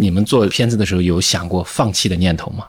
[0.00, 2.66] 你们做片子的时候有想过放弃的念头吗？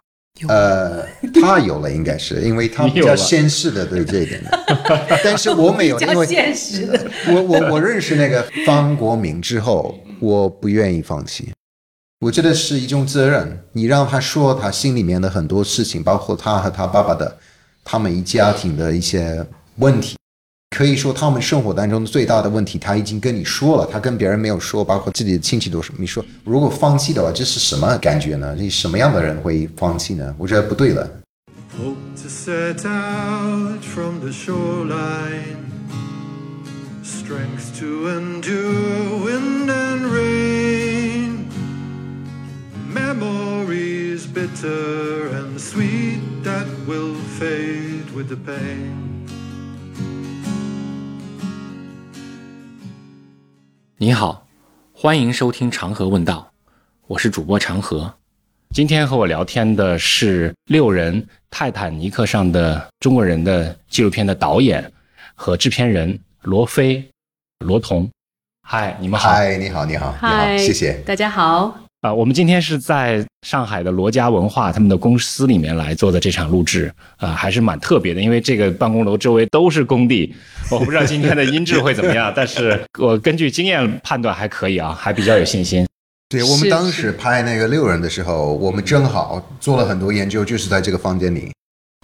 [0.47, 1.05] 呃，
[1.41, 7.11] 他有了，应该是因为他比较现实的对这一点的，但是我没有， 因为现实的。
[7.27, 11.51] 我我我认识那个方国明之后，我不愿意放弃。
[12.21, 17.37] 我觉得是一种责任，你让他说他心里面的很多事情，包括他和他爸爸的，
[17.83, 20.15] 他们一家庭的一些问题。
[20.69, 25.91] 可以说他们生活当中的最大的问题，他已经跟你说了，他跟别人没有说，包括自己的亲戚都是。
[25.97, 28.55] 你说如果放弃的话，这是什么感觉呢？
[28.57, 30.33] 你什么样的人会放弃呢？
[30.37, 31.09] 我觉得不对了。
[31.77, 35.57] Hope to set out from the shoreline
[37.03, 41.45] strength to endure wind and rain.
[42.93, 49.08] Memories bitter and sweet that will fade with the pain.
[54.01, 54.47] 你好，
[54.93, 56.49] 欢迎收听长河问道，
[57.05, 58.13] 我是主播长河。
[58.73, 64.89] 今天和我聊天的是六人泰坦尼克上的中国人的纪录片的导演
[65.35, 67.05] 和制片人罗飞、
[67.65, 68.09] 罗彤。
[68.61, 69.31] 嗨，你们好。
[69.31, 70.93] 嗨，你好，你好，你好，谢谢。
[71.05, 71.77] 大家好。
[72.01, 80.33] 啊，我们今天是在上海的罗家文化他们的公司里面来做的这场录制，啊，还是蛮特别的，因为这个办公楼周围都是工地，
[80.71, 85.85] 我不知道今天的音质会怎么样，但是我根据经验判断还可以啊，还比较有信心。
[86.29, 91.51] 对我们当时拍那个六人的时候，我们正好做了很多研究，就是在这个房间里，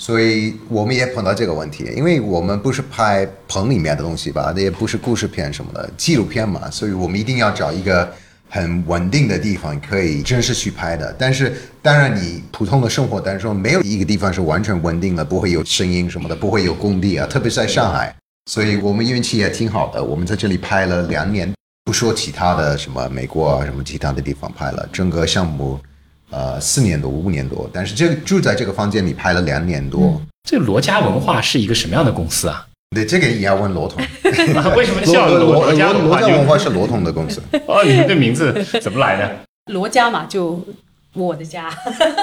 [0.03, 8.13] 所以我们也碰到这个问题，因为我们不是拍棚里面的东西吧，那也不是故事片什么的，纪录片嘛，所以我们一定要找一个。
[8.55, 18.15] 很稳定的地方可以真实去拍的，但是当然你普通的生活当中没有一个地方是完全稳定的，不会有声音什么的，不会有工地啊，特别是在上海，
[18.49, 21.53] 所以我们运气也挺好的，我们在这里拍了两年，
[21.83, 25.77] 不说其他的什么美国啊什么其他的地方拍了，整个项目
[26.29, 30.21] 呃四年多五年多，但是这个住在这个房间里拍了两年多。
[30.49, 32.65] 这罗家文化是一个什么样的公司啊？
[32.95, 34.01] 对，这个也要问罗统。
[34.75, 36.19] 为什么叫罗家文化？
[36.21, 37.41] 罗家文化是罗统的公司。
[37.67, 38.51] 哦，你们这名字
[38.81, 39.29] 怎么来的？
[39.71, 40.59] 罗家嘛，就
[41.13, 41.69] 我的家。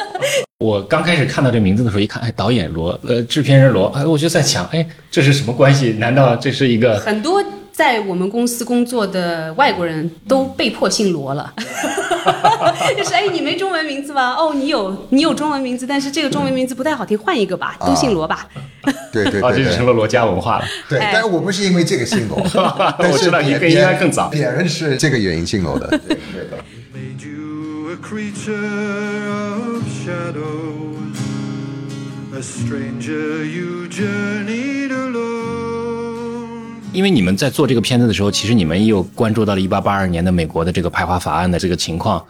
[0.59, 5.91] 我刚开始看到这名字的时候，一看，哎，导演罗，呃，制片人罗，哎，我就在想，哎，这是什么关系？
[5.99, 7.43] 难道这是一个很多？
[7.73, 11.53] 在我们公司工作的外国人都被迫姓罗了，
[12.97, 14.35] 就是哎，你没中文名字吗？
[14.39, 18.47] 哦，你有，你有中文名字，但是这个中文名字不太好听，换一个吧，都姓罗吧。
[19.13, 20.65] 对对对，这就成了罗家文化了。
[20.89, 22.39] 对，但是我不是因为这个姓罗，
[22.99, 25.99] 我知道你应该更早，别人是这个原因姓罗的。
[36.93, 42.23] 因为你们在做这个片子的时候，其实你们也有关注到了1882年的美国的这个排华法案的这个情况。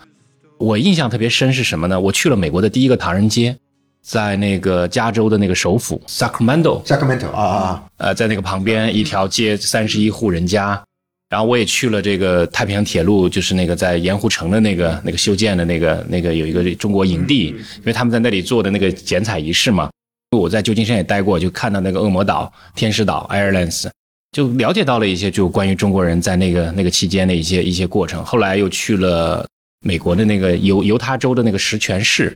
[0.56, 1.98] 我印象特别深是什么呢？
[1.98, 3.56] 我去了美国的第一个唐人街，
[4.02, 6.84] 在那个加州的那个首府 Sacramento。
[6.84, 10.80] Sacramento 啊啊呃，在那个旁边一条街，三十一户人家。
[11.28, 19.90] 然后我也去了这个太平洋铁路，就是那个在盐湖城的那个那个修建的那个那个有一个中国营地，因为他们在那里做的那个剪彩仪式嘛。
[20.30, 23.88] 我在旧金山也待过，就看到那个恶魔岛、天使岛 Irelands。
[24.32, 28.24] 就了解到了一些，就关于中国人在那个那个期间的一些一些过程。
[28.24, 29.46] 后来又去了
[29.84, 32.34] 美国的那个犹犹他州的那个石泉市，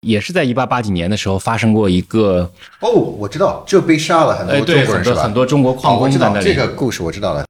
[0.00, 2.50] 也是在一八八几年的时候发生过一个。
[2.80, 6.44] 哦，我知道，就被杀了很多中国人很多很多中国矿工在那里。
[6.44, 7.44] 这个故事我知道了。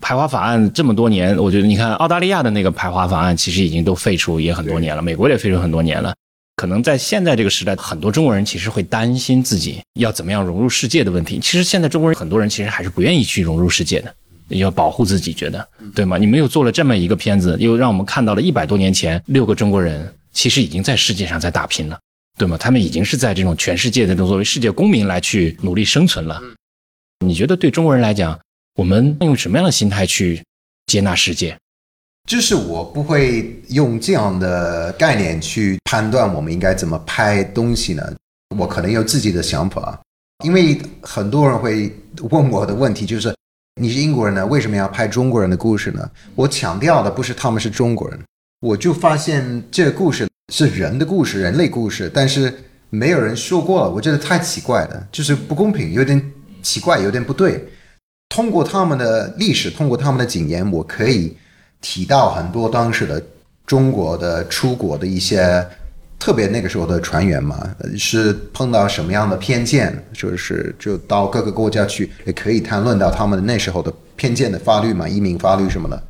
[0.00, 6.12] 排华法案这么多年，我觉得你看澳大利亚的那个排华法案，其实已经都废除也很多年了，美国也废除很多年了。
[6.60, 11.38] 可能在现在这个时代，很多中国人其实会担心自己要怎么样融入世界的问题。
[11.40, 14.14] 其实现在中国人很多人其实还是不愿意去融入世界的，
[14.48, 16.18] 要保护自己，觉得对吗？
[16.18, 21.98] 你们又做了这么一个片子，又让我们看到了一百多年前六个中国人其实已经在世界上在打拼了，
[22.36, 22.58] 对吗？
[22.58, 26.38] 他们已经是在这种全世界的这种作为世界公民来去努力生存了。
[27.24, 28.38] 你觉得对中国人来讲，
[28.74, 30.44] 我们用什么样的心态去
[30.84, 31.56] 接纳世界？
[32.30, 38.04] 就是我不会用这样的概念去判断我们应该怎么拍东西呢？
[38.56, 40.00] 我可能有自己的想法，
[40.44, 41.92] 因为很多人会
[42.30, 43.34] 问我的问题就是：
[43.82, 46.08] 你是英国人呢，为什么要拍中国人的故事呢？
[46.36, 48.20] 我强调的不是他们是中国人，
[48.60, 52.54] 我就发现这个故事是人的故事，人类故事，但是
[52.90, 56.32] 没有人说过了，我觉得太奇怪了，就是不公平，有点
[56.62, 57.68] 奇怪，有点不对。
[58.28, 61.36] 通过他们的历史，通过他们的经验，我可以。
[61.80, 63.22] 提到很多当时的
[63.66, 65.66] 中国的出国的一些，
[66.18, 76.02] 特别那个时候的船员嘛，是碰到什么样的偏见，就是就到各个国家去，也可以谈论到他们那时候的偏见的法律嘛，移民法律什么的。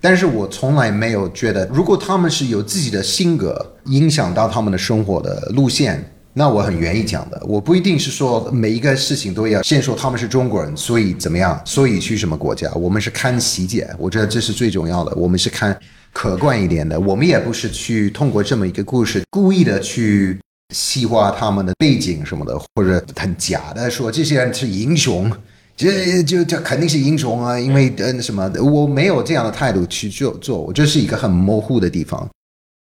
[0.00, 6.04] 但是我从来没有觉得，如果他们是有自己的性格影响到他们的生活的路线，
[6.38, 7.42] 那我很愿意讲的。
[7.46, 12.70] 我不一定是说每一个事情都要先说他们是中国人，所以怎么样，所以去什么国家。
[12.74, 15.14] 我们是看细节，我觉得这是最重要的。
[15.16, 15.74] 我们是看
[16.12, 20.38] 客观一点的，我们也不是去通过这么一个故事故意的去
[20.74, 25.32] 细化他们的背景什么的，或者很假的说这些人是英雄。
[25.74, 32.26] 这就这肯定是英雄啊，因为嗯什么，我没有这样的态度去做做，我这是一个很模糊的地方，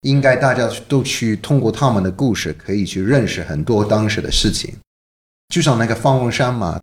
[0.01, 4.75] 应该大家都去通过他们的故事，可以去认识很多当时的事情。
[5.53, 6.79] 就像那个方文山嘛，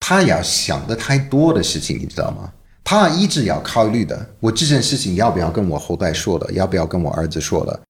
[0.00, 2.52] 他要想的太多的事情，你知道吗？
[2.82, 7.80] 他一直要考虑的，我这件事情要不要跟我后代说的，要不要跟我儿子说的。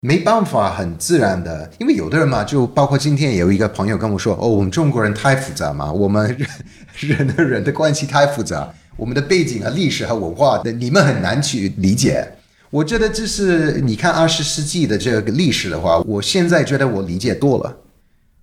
[0.00, 6.28] 没办法，很自然的，因为有的人嘛，就包括今天有一个朋友跟我说：“哦，我们中国人太复杂嘛，我们
[7.00, 12.26] 人人的人的关系太复杂，我们的背景啊、历史和文化的，你们很难去理解。”
[12.74, 17.76] 我觉得这是你看二十世纪的这个历史的话，我现在觉得我理解多了，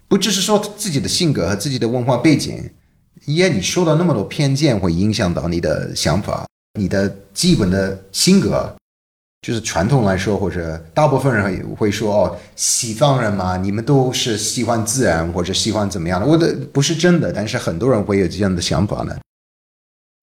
[0.07, 2.63] 不只是说自己的性格和自己的文化背景，
[3.25, 6.47] 因为你受到那么多偏见，会影响到你的想法、
[6.79, 8.73] 你的基本的性格。
[9.45, 16.25] 就是传统来说，或者大部分人会说哦，西方人嘛，你们都是喜欢自然或者喜欢怎么样的？
[16.25, 19.13] 我的不是真的，但是很多人会有这样的想法呢。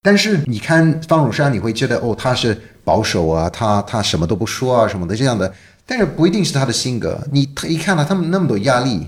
[0.03, 5.53] 但是你看方永山，你会觉得哦，他是保守啊，他他什么都不说啊什么的这样的，
[5.85, 7.21] 但是不一定是他的性格。
[7.33, 9.07] 你他一看到他们那么多压力，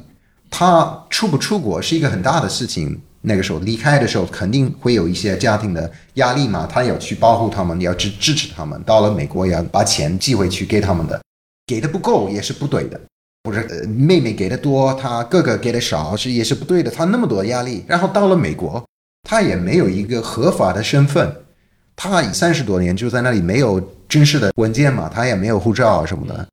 [0.50, 3.00] 他出不出国是一个很大的事情。
[3.22, 8.82] 那个时候离开的时候，肯定会有一些家庭的压力嘛，他要去保护他们，你要支支持他们。
[8.84, 11.20] 到了美国，要把钱寄回去给他们的，
[11.66, 12.98] 给的不够也是不对的。
[13.44, 16.90] 或者呃，妹妹给的多，他哥哥给的少，是也是不对的。
[16.90, 18.82] 他那么多压力，然后到了美国，
[19.22, 21.34] 他也没有一个合法的身份，
[21.96, 26.46] 他三十多年就在那里没有正式的文件嘛，他也没有护照什么的，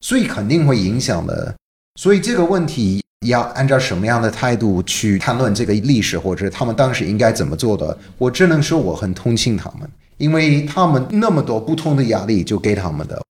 [0.00, 1.54] 所以肯定会影响的。
[2.00, 3.00] 所以这个问题。
[3.26, 7.94] 要按照什么样的态度去谈论这个历史，或者他们当时应该怎么做的？
[8.16, 9.86] 我只能说我很同情他们，
[10.16, 13.22] 因为他们那么多不同的压力就给他们的，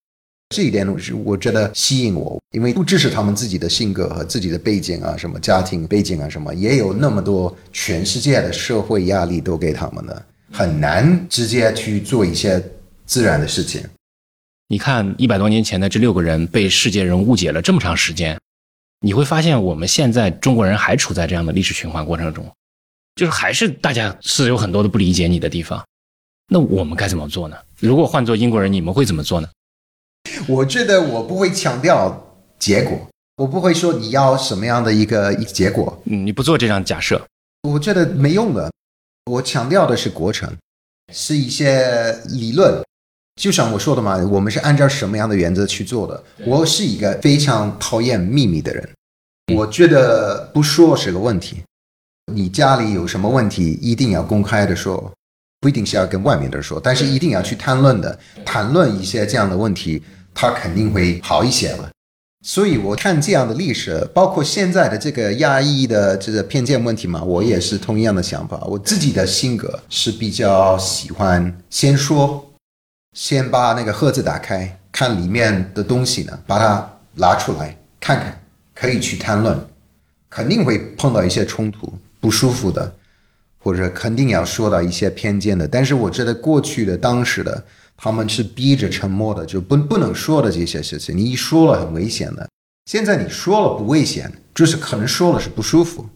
[0.50, 12.60] 这一点我是我觉得吸引我，因为不只是他们自己的性格和自己的背景啊，什么家庭背景啊，什么也有那么多全世界的社会压力都给他们的，很难直接去做一些
[13.06, 13.80] 自然的事情。
[14.66, 18.36] 你看，一百多年前的这六个人被世界人误解了这么长时间。
[19.02, 22.44] 你会发现，我们现在中国人还处在这样的历史循环过程中，
[23.14, 25.80] 就是还是大家是有很多的不理解你的地方。
[26.48, 27.56] 那我们该怎么做呢？
[27.78, 29.48] 如果换做英国人，你们会怎么做呢？
[30.48, 32.98] 我觉得我不会强调结果，
[33.36, 36.00] 我不会说你要什么样的一个一结果。
[36.04, 37.20] 嗯，你不做这样假设，
[37.62, 38.70] 我觉得没用的。
[39.30, 40.56] 我强调的是过程，
[41.12, 42.82] 是一些理论。
[43.40, 46.22] 就像我说的嘛，我们是按照什么样的原则去做的？
[46.44, 48.88] 我是一个非常讨厌秘密的人，
[49.54, 51.62] 我觉得不说是个问题。
[52.32, 55.10] 你家里有什么问题，一定要公开的说，
[55.60, 60.02] 不一定是要跟外面的人说，但是一定要去谈论的，谈论一些这样的问题，
[60.34, 61.90] 它肯定会好一些了。
[62.42, 68.58] 所以我看这样的历史，包括现在的这个压抑的这个偏见问题嘛，我也是同样的想法。
[68.64, 72.46] 我自己的性格是比较喜欢先说。
[73.12, 78.40] 先把那个盒子打开，看里面的东西呢，把它拿出来看看，
[78.72, 79.58] 可以去谈论，
[80.30, 82.94] 肯定会碰到一些冲突、不舒服的，
[83.58, 85.66] 或者肯定要说到一些偏见的。
[85.66, 87.64] 但是我觉得过去的、当时的，
[88.02, 92.48] 他们是逼着沉默的，就不不能说的这些事情，你一说了很危险的。
[92.86, 96.08] 现在你说了不危险，就是可能说了是不舒服，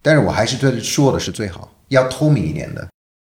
[0.00, 2.88] 但是我还是觉得说的是最好，要透明一点的。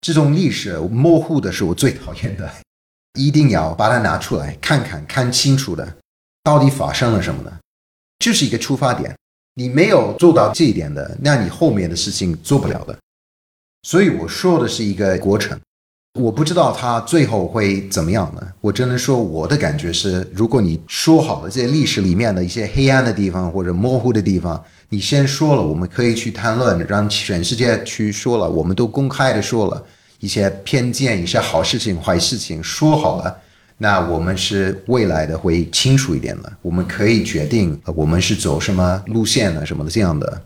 [0.01, 2.51] 这种历史模糊的是我最讨厌的。
[3.17, 5.97] 一定要把它拿出来看看，看清楚的，
[6.43, 7.51] 到底发生了什么呢？
[8.19, 9.15] 这是一个出发点。
[9.55, 12.95] 你没有做到这一点的，那你后面的事情做不了的。
[13.81, 15.59] 所以我说的是一个过程，
[16.17, 18.41] 我不知道他最后会怎么样呢？
[18.61, 29.83] 我只能说我的感觉是，如果你说好了这些历史里面的一些黑暗的地方或者模糊的地方，你先说了，我们可以去谈论，让全世界去说了，我们都公开的说了。
[30.19, 33.37] 一些偏见，一些好事情、坏事情说好了，
[33.77, 36.51] 那我们是未来的会清楚一点了。
[36.63, 39.63] 我们可以决定我们是走什么路线呢？
[39.63, 40.41] 什么的这样的。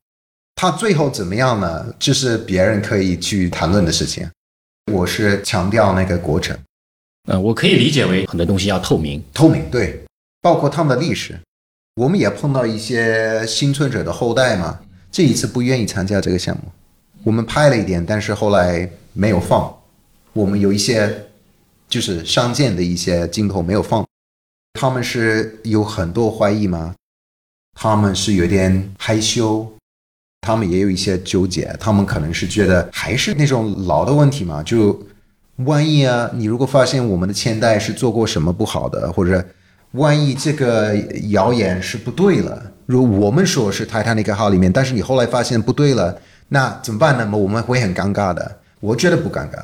[0.56, 1.86] 他最后怎么样呢？
[1.98, 4.28] 这是别人可以去谈论的事情。
[4.92, 6.58] 我是强调那个过程。
[7.30, 10.04] 嗯，我可以理解为很多东西要透明，透明对，
[10.42, 11.40] 包括他们的历史。
[11.96, 14.80] 我们也碰到一些幸存者的后代嘛，
[15.12, 16.64] 这一次不愿意参加这个项目。
[17.24, 18.90] 我们拍了一点，但是后来。
[19.14, 19.78] 没有放，
[20.32, 21.26] 我们有一些
[21.90, 24.08] 就是上舰的一些镜头没有放。
[24.80, 26.96] 他们是有很多怀疑吗？
[27.78, 29.70] 他们是有点害羞，
[30.42, 35.00] 他们也有一些纠结，他们可能是觉得还是那种老的问题嘛，就
[35.58, 39.46] 万一啊，你如果发现我们的前代是做过什么不好的，或者
[39.92, 40.96] 万一这个
[41.30, 47.38] 谣言是不对了，如我们说是泰坦尼克号里面，但是你后来发现不对了，那怎么办呢？
[47.38, 48.60] 我们会很尴尬的。
[48.80, 49.60] 我觉得不尴尬，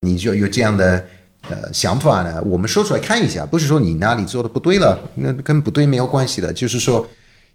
[0.00, 1.04] 你就有这样的
[1.48, 7.06] 呃想法呢，我们说出来看一下，不是说你哪里做的不对了，那跟不对没有关系的，就是说。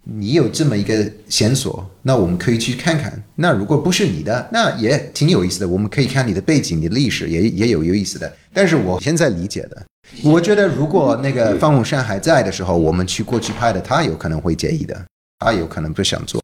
[0.06, 3.22] 你有这么一个线索，那我们可以去看看。
[3.36, 5.66] 那如果不是你的，那也挺有意思的。
[5.66, 8.30] 我们可以看你的背景、你的历史，也也有有意思的。
[8.52, 9.82] 但是我现在理解的，
[10.22, 15.04] 我觉得如果那个方文山还在的时候，我们去过去拍的，他有可能会介意的，
[15.38, 16.42] 他有可能不想做。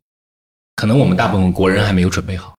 [0.77, 2.55] 可能我们大部分国人还没有准备好，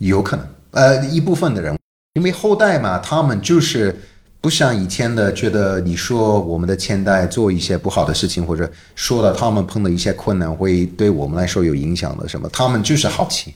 [0.00, 1.78] 有可能，呃，一部分的人，
[2.12, 3.98] 因为后代嘛，他们就是。
[4.42, 12.48] 不像以前的，觉得你说我们的前代做一些不好的事情，或者说了他们碰到一些困难，会对我们来说有影响的什么？
[12.48, 13.54] 他们就是好奇。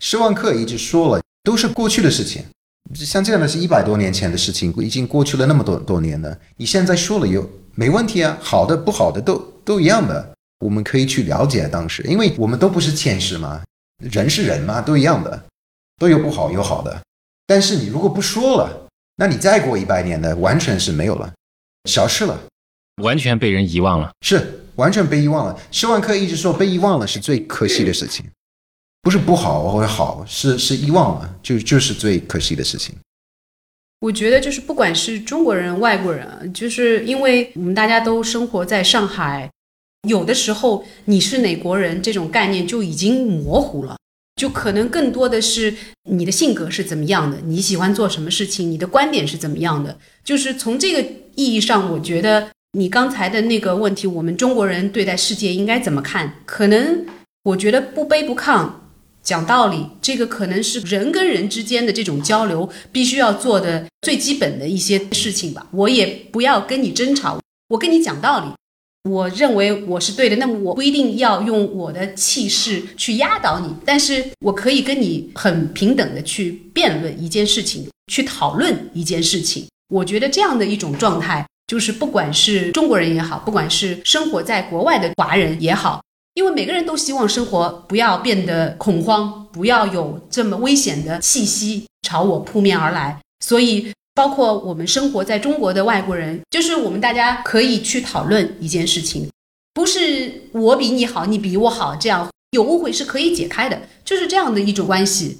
[0.00, 2.42] 施万克一直说了，都是过去的事情，
[2.96, 6.36] 像这样的是一百多年前的事情，已经过去了那么多多年了。
[6.56, 8.36] 你现在说了有没问题啊？
[8.42, 13.62] 好的不好的都都一样的，我们可以去了解当时，因为我们都不是前世嘛，
[13.98, 15.44] 人是人嘛，都一样的，
[15.96, 17.00] 都有不好有好的。
[17.46, 18.81] 但是你如果不说了。
[19.16, 21.32] 那你再过一百年呢，完全是没有了，
[21.84, 22.40] 消失了，
[23.02, 25.60] 完全被人遗忘了，是完全被遗忘了。
[25.70, 28.24] 施万克一直说被遗忘了是最可惜的事情，
[29.02, 32.94] 不是不好或者好，是是遗忘了，就就是最可惜的事情。
[34.00, 39.48] 我觉得就是不管是中国人、外国人，就是因为我们大家都生活在上海，
[40.08, 43.96] 有的时候你是哪国人这种概念就已经模糊了。
[44.42, 45.72] 就可能更多的是
[46.10, 49.96] 你的性格是怎么样的，你喜欢做什么事情，你的观点是怎么样的。
[50.24, 51.00] 就是从这个
[51.36, 56.40] 意义上，我觉得你刚才的那个问题，我们中国人对待世界应该怎么看？
[56.44, 57.06] 可能
[57.44, 58.68] 我觉得不卑不亢，
[59.22, 65.68] 讲道理，这个可能是人跟人之间的这种交流必须要做的最基本的一些事情吧。
[65.70, 68.46] 我也不要跟你争吵，我跟你讲道理。
[69.10, 79.66] 我认为我是对的，那么我不一定要用我的气势去压倒你，但是我可以跟你很平等的去辩论一件事情，去讨论一件事情。
[79.88, 86.00] 我觉得这样的一种状态，就是不管是中国人也好，不管是生活在国外的华人也好，
[86.34, 93.90] 因为每个人都希望生活不要变得恐慌，不要有这么危险的气息朝我扑面而来，所以。
[94.14, 99.28] 包括我们生活在中国的外国人，就是我们大家可以去讨论一件事情，
[99.72, 105.38] 不是我比你好，你比我好，这样有误会是可以解开的，就是这样的一种关系。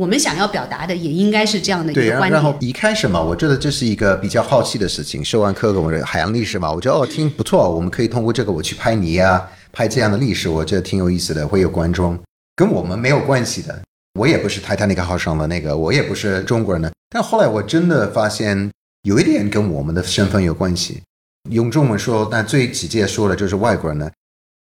[0.00, 2.30] 我们想要表达的也应该是这样的一个观点。
[2.30, 12.18] 然后一开始嘛，我觉得这是一个比较好奇的事情，修完课跟我们海洋历史嘛，我觉得哦听不错，我们可以通过这个我去拍泥啊，拍这样的历史，我觉得挺有意思的，会有观众，
[12.56, 13.82] 跟我们没有关系的。
[14.18, 16.90] 我也不是泰坦尼克号上的那个，我也不是中国人的。
[17.14, 21.02] 但后来我真的发现，有一点跟我们的身份有关系。
[21.50, 24.10] 用中文说，但最直接说的就是外国人呢，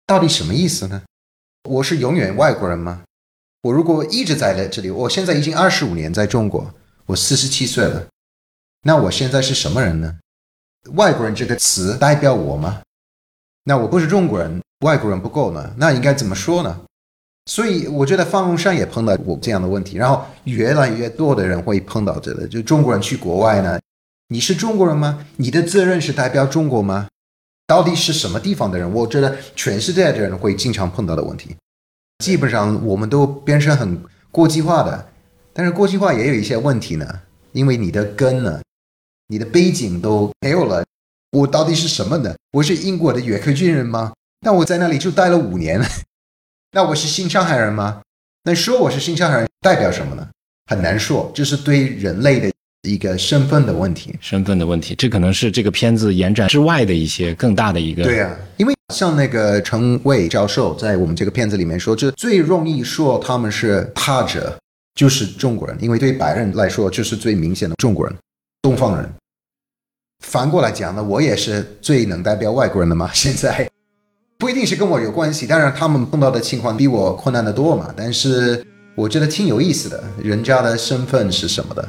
[0.06, 1.02] 到底什么意思呢？
[1.68, 3.02] 我是永远外国人吗？
[3.60, 6.72] 我如果一直在这里，我现在已经二十五年在中国，
[7.04, 8.06] 我四十七岁了，
[8.84, 10.18] 那我现在是什么人呢？
[10.92, 12.80] 外国人这个词代表我吗？
[13.64, 15.74] 那我不是中国人，外国人不够呢？
[15.76, 16.80] 那应该怎么说呢？
[17.48, 23.80] 所以我觉得方文山也碰到我这样的问题，然后越来越多的人会碰到这个，就中国人去国外呢，
[24.28, 25.26] 你是中国人吗？
[25.36, 27.08] 你的责任是代表中国吗？
[27.66, 28.92] 到底是什么地方的人？
[28.92, 31.56] 我觉得全世界的人会经常碰到的问题。
[32.22, 33.98] 基本上我们都变成很
[34.30, 35.08] 国际化的，
[35.54, 37.20] 但是国际化也有一些问题呢，
[37.52, 38.60] 因为你的根呢，
[39.28, 40.84] 你的背景都没有了。
[41.32, 42.34] 我到底是什么呢？
[42.52, 44.12] 我是英国的约克军人吗？
[44.42, 45.80] 但我在那里就待了五年。
[46.72, 48.02] 那我是新上海人吗？
[48.44, 50.28] 那说我是新上海人代表什么呢？
[50.66, 52.50] 很难说，这是对人类的
[52.82, 54.14] 一个身份的问题。
[54.20, 58.02] 身份的问题，这可能是这个片子延展之外的一些更大的一个。
[58.04, 64.54] 对啊，因为像那个陈伟教授在我们这个片子里面说，这最容易说他们是他者，
[64.94, 68.14] 就是中国人，因为对白人来说就是最明显的中国人，
[68.60, 69.10] 东方人。
[70.22, 73.66] 反过来讲呢，我也是最能代表外国人的嘛， 现在。
[74.40, 77.92] 不一定是跟我有关系，当然他们碰到的情况比我困难的多嘛。
[77.96, 78.64] 但是
[78.94, 81.88] 我觉得挺有意思的，人家的身份是什么的。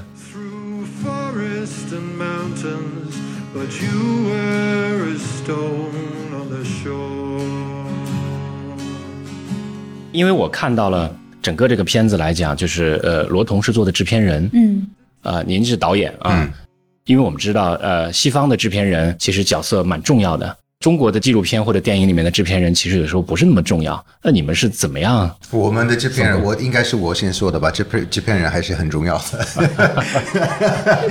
[10.12, 14.88] 因为我看到了整个这个片子来讲，就是呃，罗彤是做的制片人，嗯，
[15.22, 16.52] 呃，您是导演啊。
[17.06, 20.58] 因为我们知道，呃，西方的制片人其实角色蛮重要的。
[20.80, 24.02] 中国的纪录片或者电影里面的制片人，其实有时候不是那么重要。
[24.24, 25.30] 那你们是怎么样？
[25.52, 27.70] 我们的制片人，我应该是我先说的吧。
[27.70, 29.46] 制片制片人还是很重要的，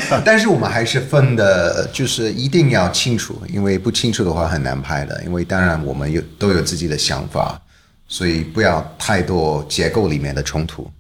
[0.24, 5.22] 但是我们还是分的，就是一定要清楚，因为不清楚的话很难拍的。
[5.24, 7.60] 因为当然我们有都有自己的想法，
[8.06, 10.90] 所以不要太多结构里面的冲突。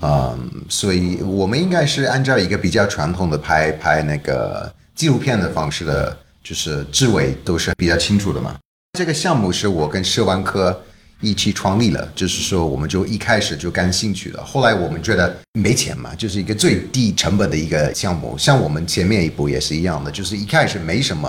[0.00, 6.16] 嗯，所以我们应该是按照一个比较传统的拍拍那个纪录片的方式的。
[6.44, 8.56] 就是志伟都是比较清楚的嘛。
[8.96, 10.80] 这个项目是我跟社万科
[11.20, 14.44] 一起创立了，就是说我们就一开始就感兴趣了。
[14.44, 18.36] 后来我们觉得没钱嘛，就是一个最低成本的一个项目。
[18.38, 21.28] 像我们前面一步也是一样的，就是一开始没什么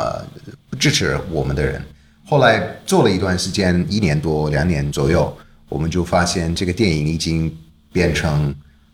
[0.78, 1.82] 支持我们的人。
[2.28, 5.36] 后来做了一段时间，一年多两年左右，
[5.70, 7.56] 我们就发现这个电影已经
[7.94, 8.54] 变成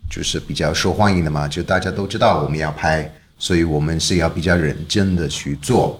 [0.09, 5.99] 就是比较受欢迎的嘛，就大家都知道我们要拍，所以我们是要比较认真的去做。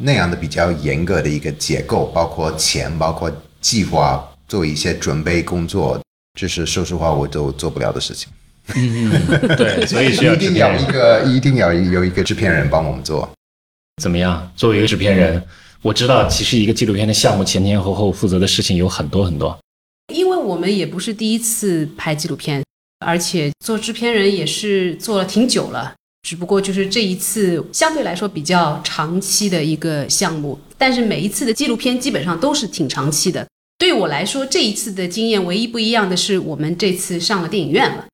[0.00, 6.00] 那样的比较严格的一个结构，包括钱，包括计划，做一些准备工作，
[6.38, 8.28] 这是说实话我都做不了的事情。
[8.76, 9.10] 嗯，
[9.56, 13.28] 对， 所以需要一定要一个，一定要有一个制片人帮我们做。
[14.00, 14.48] 怎么样？
[14.54, 15.42] 作为一个制片人，
[15.82, 19.58] 我知道其实一个纪录片的项目前前后后负责的事情有很多很多。
[20.14, 22.62] 因为我们也不是第一次拍纪录片，
[23.04, 25.94] 而且做制片人也是做了挺久了。
[26.28, 33.46] 只不过就是这一次相对来说比较长期的一个项目，但是每一次的纪录片基本上都是挺长期的。
[33.78, 38.04] 对我来说，这一次的经验唯一不一样的是，我们这次上了电影院了。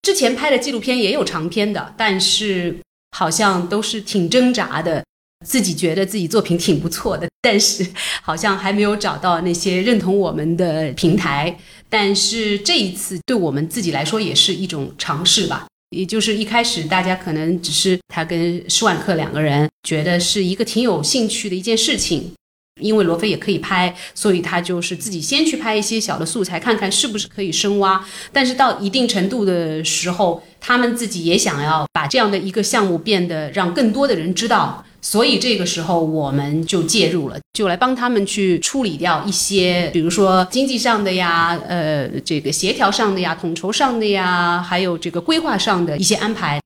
[0.00, 2.74] 之前拍的纪录片也有长片的，但是
[3.14, 5.04] 好像都是挺挣扎的，
[5.44, 7.86] 自己觉得自己作品挺不错的，但是
[8.22, 11.54] 好像还没有找到那些认同我们的平台。
[11.90, 15.66] 但是这一次对我们自己来说也是一种尝试吧。
[15.90, 22.32] 也就是一开始，大家可能只是他跟施万克两个人觉得是一个挺有兴趣的一件事情，
[22.80, 28.04] 因为罗非也可以拍，所以他就是自己先去拍一些小的素材，看看是不是可以深挖。
[28.32, 34.84] 但是到一定程度的时候，他们自己也想要把这样的一个项目变得让更多的人知道。
[35.10, 46.60] 所以这个时候我们就介入了，就来帮他们去处理掉一些，比如说经济上的呀，呃，这个协调上的呀，统筹上的呀，还有这个规划上的一些安排。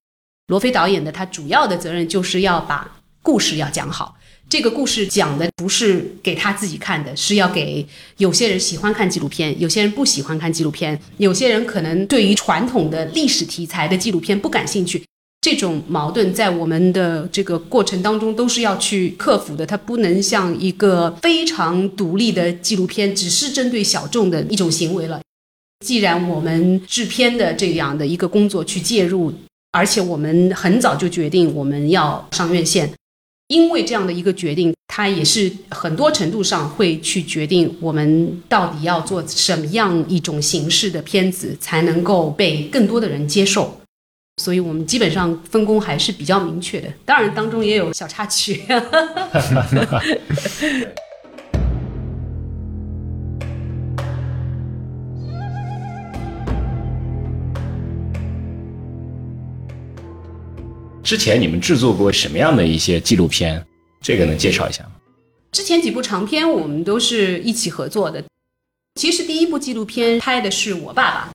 [0.49, 2.91] 罗非导演的他主要的责任就是要把
[3.23, 4.17] 故事要讲好。
[4.49, 15.01] 这个故事讲的不是给他自己看的，是要给有些人喜欢看纪录片，有些人不喜欢看纪录片，有些人可能对于传统的历史题材的纪录片不感兴趣。
[15.43, 25.21] 这种矛盾在我们的这个过程当中都是要去克服的，它不能像一个非常独立的纪录片，只是针对小众的一种行为了。
[25.85, 29.33] 既然我们制片的这样的一个工作去介入，
[29.73, 32.89] 而且我们很早就决定我们要上院线，
[33.49, 43.77] 因为这样的一个决定，它也是很多程度上会去决定我们到底要做什么样一种形式的片子才能够被更多的人接受。
[44.43, 48.61] 所以我们基本上分工还是比较明确的，当然当中也有小插曲。
[61.05, 63.65] 之前你们制作过什么样的一些纪录片？
[64.01, 64.91] 这个能介绍一下吗？
[65.53, 68.21] 之前几部长片我们都是一起合作的。
[68.97, 71.31] 其实第一部纪录片拍的是我爸爸，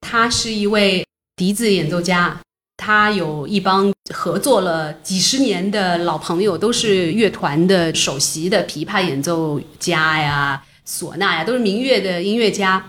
[0.00, 1.06] 他是一位。
[1.34, 2.38] 笛子演奏家，
[2.76, 12.84] 他有一帮合作了几十年的老朋友，都是乐团的首席的琵琶演奏家呀、唢呐呀，都是民乐的音乐家。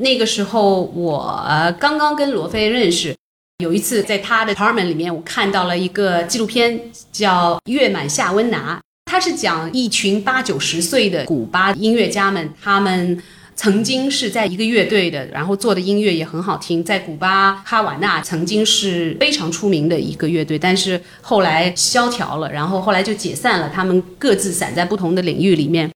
[0.00, 3.14] 那个时候我刚刚跟罗非认识，
[3.58, 8.76] 有一次在他的 apartment 里面，我看到了一个纪录片，叫《月满夏温拿》，
[9.10, 13.20] 他是讲一群八九十岁的古巴音乐家们，他们。
[13.56, 25.90] 曾经是在一个乐队的，然后做的音乐也很好听，在古巴哈瓦那曾经是非常出名的一个乐队，但是后来萧条了，然后后来就解散了，他们各自散在不同的领域里面。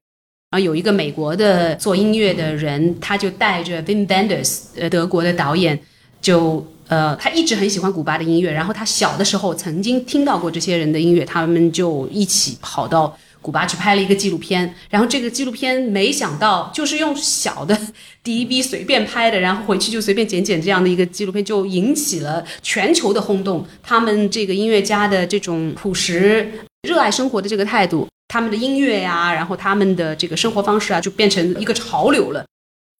[0.51, 5.79] 然后有一个美国的做音乐的人，他就带着 Wim Wenders，呃，德国的导演，
[6.23, 13.17] 就呃，他一直很喜欢古巴的音乐，然后他小的时候曾经听到过这些人的音乐，他们就一起跑到。
[13.43, 17.79] 古巴去拍了一个纪录片，然后这个纪录片没想到就是用小的
[18.23, 23.67] DV 随便拍的，然后回去就随便剪剪这样的一个纪录片，就引起了全球的轰动。
[23.83, 26.51] 他们这个音乐家的这种朴实、
[26.87, 32.45] 热爱生活的这个态度，他们的音乐呀，然后他们的这个生活方式啊，就变成一个潮流了。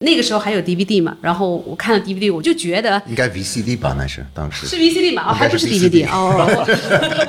[0.01, 3.95] 那个时候还有 DVD 嘛，然后我看了 DVD，我就觉得应该 VCD 吧？
[3.97, 6.65] 那是当时是 VCD 吧，哦，还不是 DVD 哦。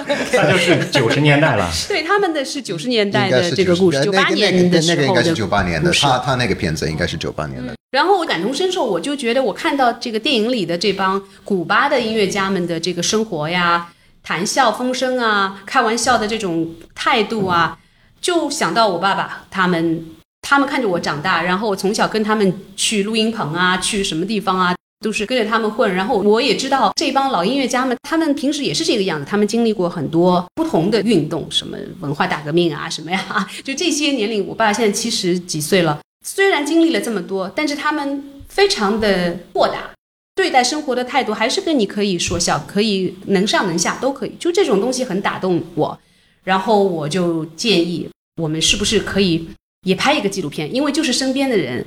[0.33, 1.71] 那就是九十年代了。
[1.87, 7.75] 对，他们的是九十年代的这个故事，九八年的时那个应该是九八年的，他他那个片子应该是九八年的。
[7.91, 17.77] 然后我感同身受，我就觉得我看到这个电影里的这帮古巴的音乐家们的这个生活呀、谈笑风生啊、开玩笑的这种态度啊，
[18.23, 20.07] 就想到我爸爸他们，
[20.53, 24.75] 他们看着我长大，然后我从小跟他们去录音棚啊，去什么地方啊。
[25.01, 39.91] 都是跟着他们混，然后我也知道这帮老音乐家们，他们平时也是这个样子，他们经历过很多不同的运动，什么文化大革命啊，什么呀，就这些年龄，我爸现在七十几岁了，虽然经历了这么多，但是他们非常的豁达，
[40.37, 45.99] 对待生活的态度还是跟你可以说笑，可以能上能下都可以，就这种东西很打动我。
[46.45, 48.09] 然后我就建议
[48.41, 49.49] 我们是不是可以
[49.83, 51.85] 也拍一个纪录片，因为就是身边的人，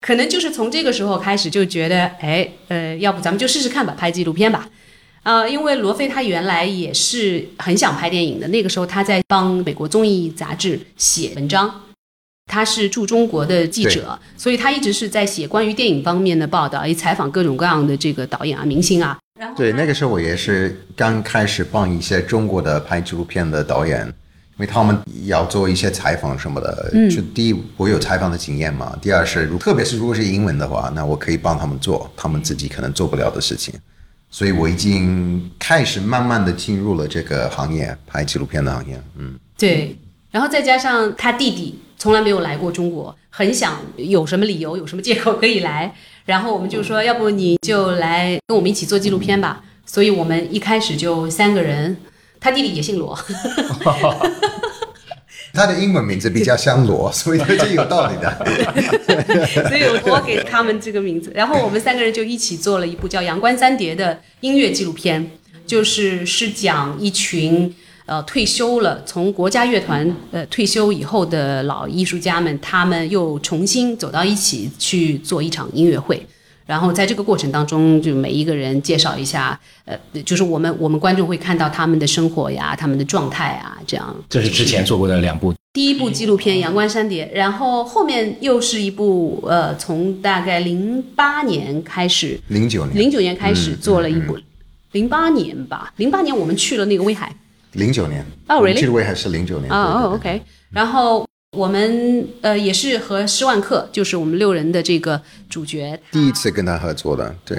[0.00, 4.68] 可能就是从这个时候开始就觉得，哎，呃，要不咱们就试试看吧，拍纪录片吧。
[5.22, 11.82] 呃，因为罗非他原来也是很想拍电影的，那个时候他在帮美国综艺杂志写文章，
[12.50, 19.18] 他是驻中国的记者，所以他一直是在写关于电影方面的报道，也采访各种各样的这个导演啊、明星啊。
[19.38, 24.10] 然后对，那个时候我也是刚开始帮一些中国的拍纪录片的导演，
[24.60, 24.94] 因为他们
[25.24, 26.90] 要做一些采访什么的。
[26.92, 33.72] 嗯，就第一，我有采访的经验嘛；第二是，如特别是如果是英文的话，那我可以帮他们做他们自己可能做不了的事情。
[34.30, 39.00] 所以我已经开始慢慢的进入了这个行业，拍纪录片的行业。
[39.16, 39.96] 嗯，对，
[40.30, 45.94] 然后再加上他弟弟从来没有来过中国，很想有什么理由、有什么借口可以来，
[46.26, 49.64] 然后我们就说，要不你就来跟我们一起做纪录片吧。
[49.86, 51.96] 所以我们一开始就三个人，
[52.40, 53.16] 他弟弟也姓罗，
[55.52, 58.30] 他的英文名字比较像罗， 所以这是有道理的。
[59.68, 65.30] 所以我给他们这个名字，然后我们三个人就一起做了一部叫《阳关三叠》的音乐纪录片，
[65.66, 67.74] 就是是讲一群
[68.06, 76.26] 呃退休了从国家乐团呃退休以后的老艺术家们，他们又重新走到一起去做一场音乐会。
[76.70, 84.14] 然后在这个过程当中，就每一个人介绍一下，呃，就是我们我们观众会看到他们的生活呀，他们的状态啊，这样。
[84.28, 94.38] 这是之前做过的两部，第一部纪录片《阳关山蝶》，然后后面又是一部呃，从大概零八年开始，零九年，零九年开始做了一部，
[94.92, 97.34] 零八年吧，零八年我们去了那个威海，
[97.72, 98.24] 零九年。
[98.46, 98.78] 哦，really？
[98.78, 99.72] 记得我还是零九年。
[99.72, 101.26] 哦，OK，然后。
[101.56, 107.58] 我们呃也是和施万克，就是我们六人的这个主角，第一次跟他合作的，对。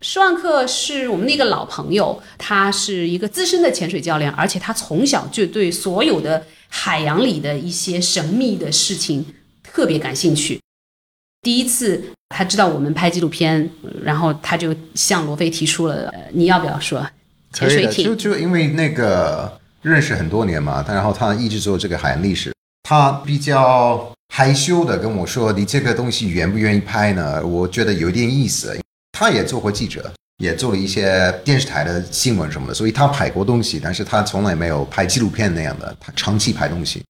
[0.00, 9.24] 施万克是我们的一个老朋友，他是一个资深的潜水教练，而且他从小就对所有的海洋里的一些神秘的事情
[9.62, 10.60] 特别感兴趣。
[11.42, 13.68] 第一次他知道我们拍纪录片，
[14.02, 17.04] 然后他就向罗非提出了，呃，你要不要说
[17.52, 18.14] 潜水艇，就？
[18.14, 22.53] 就因为那个认识很多年嘛，他然后他一直做这个海洋历史，
[22.84, 28.78] 他比较害羞的跟我说：“你这个东西愿不愿意拍呢？”我觉得有点意思。
[29.10, 37.02] 他也做过记者，也做了一些电视台的新闻什么的，所以他拍过东西，但是他从来没有拍纪录片那样的，他长期拍东西。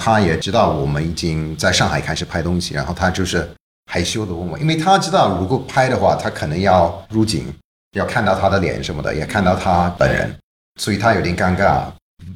[0.00, 3.46] 他也知道我们已经在上海开始拍东西，然后他就是
[3.90, 7.52] 害羞的问我，因为他知道如果拍的话，他可能要入镜，
[7.96, 10.34] 要看到他的脸什么的，也看到他本人，
[10.80, 11.86] 所以他有点尴尬，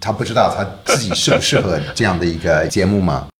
[0.01, 3.27] 他不知道他自己适不适合这样的一个节目嘛。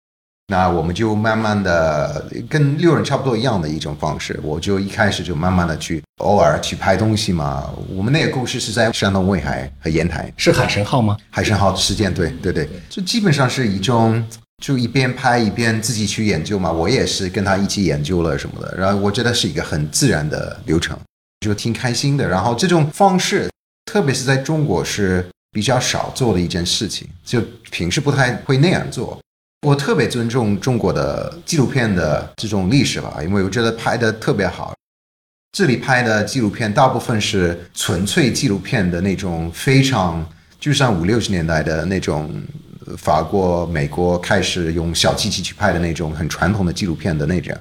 [0.49, 7.73] 那我们就慢慢的跟六人差不多一样的一种方式，我就一开始就慢慢的去偶尔去拍东西嘛。
[7.89, 11.17] 我们那个故事是在山东威海和烟台，是海神号吗？
[11.31, 14.23] 海神号事件，对对对，就基本上是一种
[14.63, 16.71] 就一边拍一边自己去研究嘛。
[16.71, 20.95] 我也是跟他一起研究了什么的，然后我觉得是一个很自然的流程，
[21.41, 22.29] 就挺开心的。
[22.29, 23.49] 然后这种方式，
[23.87, 27.41] 特别是在中国是比较少做的一件事情，就
[27.71, 29.17] 平时不太会那样做。
[29.65, 34.75] 我特别尊重中国的纪录片的这种历史吧，因为我觉得拍的特别好。
[35.57, 42.35] 这里拍的纪录片大部分是纯粹纪录片的那种，非常就像五六十年代的那种
[42.99, 47.57] 法国、美国开始用小机器去拍的那种很传统的纪录片的那种。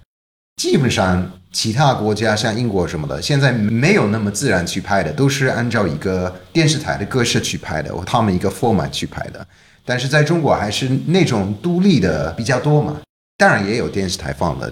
[0.57, 9.45] 基本上其他国家像英国什么的，现在没有那么自然去拍的，都是按照一个电视台的格式去拍的，他们一个 format 去拍的。
[9.85, 13.01] 但是在中国还是那种独立的比较多嘛，
[13.37, 14.71] 当然也有电视台放的，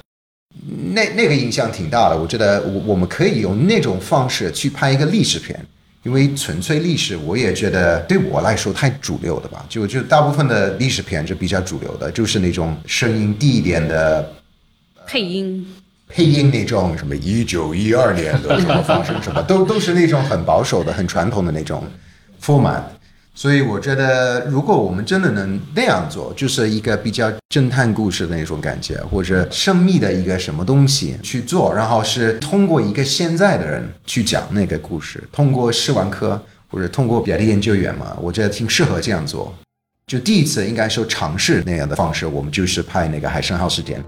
[0.94, 2.18] 那那个影响挺大的。
[2.18, 5.60] 我觉得我我们可以用那种方式去拍一个历史片，
[6.04, 9.66] 因为纯粹历史，我也觉得对我来说太主流的吧。
[9.68, 14.34] 就就大部分的历史片是比较主流的，就是那种声音低一点的
[15.12, 15.68] 配音，
[16.08, 21.84] 配音那种什么一九一二年的什么发生什么，都都是那种很保守的、很传统的那种
[22.40, 22.90] 丰满。
[23.36, 39.54] 所以我觉得，如果我们真的能那样做，就是一个比较侦探故事的那种感觉，或者神秘的一个什么东西去做，然后是通过一个现在的人去讲那个故事，通过试玩科或者通过别的研究员嘛，我觉得挺适合这样做。
[40.08, 44.02] 就第一次应该说尝试那样的方式，我们就是拍那个海参号事件。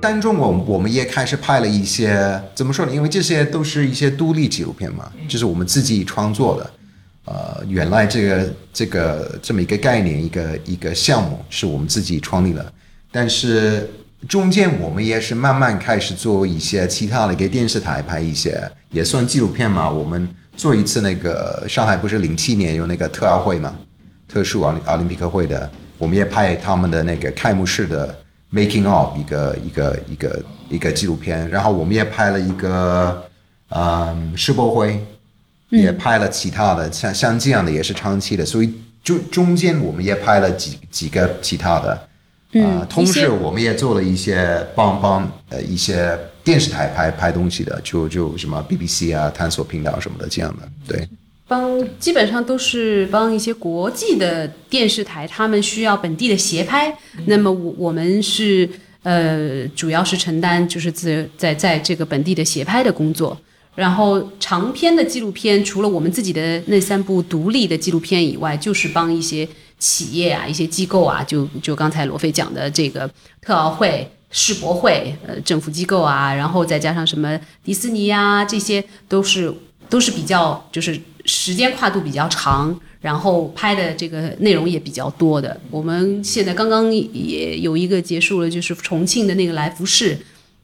[0.00, 2.92] 当中，我我们也开始拍了一些，怎么说呢？
[2.92, 6.70] 因为这些都是一些独立纪录片嘛，就是我们自己创作的。
[7.26, 12.72] 呃，原来这个这个这么一个概念，一个一个项目是我们自己创立的，
[13.12, 13.88] 但是
[14.26, 18.60] 中间我们也是慢慢开始做一些其他的，给电视台拍一些，
[18.90, 19.88] 也算纪录片嘛。
[19.88, 23.76] 我们做一次那个上海不是零七年有那个特奥会嘛，
[24.26, 28.16] 特殊奥奥林匹克会的，我们也拍他们的那个开幕式的。
[28.52, 33.22] Making of 一个一个一个一个纪录片，然后我们也拍了一个，
[33.68, 35.00] 嗯，世博会，
[35.68, 41.92] 也拍了其他的，像像这样的也是长期的，所以中中间我们也拍了几几个其他的，
[42.64, 51.08] 啊，同时我们也做了一些帮帮呃一些电视台拍拍东西的，就就什么 BBC 啊、探索频道什么的这样的，对。
[51.50, 56.96] 帮基本上都是帮一些国际的电视台，他们需要本地的协拍。
[57.26, 58.70] 那么我我们是
[59.02, 63.36] 呃，主要是承担就是在在在这个本地的协拍的工作。
[63.74, 69.48] 然后长篇的纪录片，除了我们自己的那三部独立的纪录片以外，就是帮一些
[69.80, 73.10] 企业啊、一些机构啊，就就刚才罗飞讲的这个
[73.42, 79.52] 特奥会、世博会，呃，政府机构啊，然后再加上什么迪士尼呀，这些都是
[79.88, 80.96] 都是比较就是。
[81.30, 85.58] 时间跨度比较长，然后拍的这个内容也比较多的。
[85.70, 90.18] 我们现在刚刚也有一个结束了，就是重庆的那个来福士，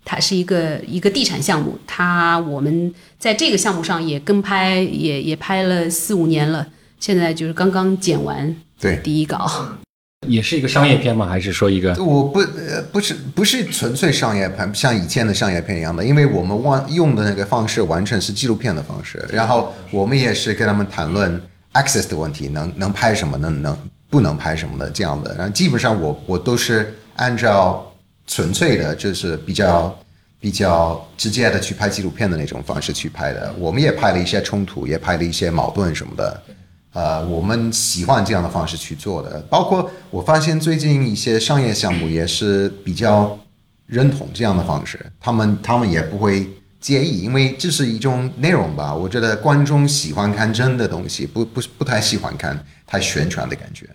[0.05, 1.79] 它是一个一个地产项目。
[1.87, 6.66] 它我们在这个项目上也跟拍，也也拍了四五年了，
[6.98, 9.48] 现在就是刚刚剪完对第一稿。
[10.27, 11.27] 也是一个商业片吗？
[11.27, 11.95] 还是说一个？
[12.03, 21.41] 我不呃不是不是纯粹商业片，像以前的商业片一样的，因为我们完用的那个方式完全是纪录片的方式，然后我们也是跟他们谈论
[21.75, 23.77] access 的问题，能能拍什么，能能
[24.09, 25.35] 不能拍什么的这样的。
[25.37, 27.91] 然后基本上我我都是按照
[28.27, 29.99] 纯粹的，就是比较
[30.41, 33.55] 比较直接的去拍纪录片的那种方式去拍的。
[33.59, 36.43] 我们也拍了一些冲突，也拍了一些矛盾什么的。
[36.96, 43.38] 呃，我们喜欢这样的方式去做的，包括我发现最近一些商业项目也是比较
[43.85, 46.48] 认同这样的方式，他们他们也不会
[46.80, 48.94] 介意，因为这是一种内容吧。
[48.94, 53.87] 我觉得观众喜欢看真的东西，不不不太喜欢看太宣传的感觉。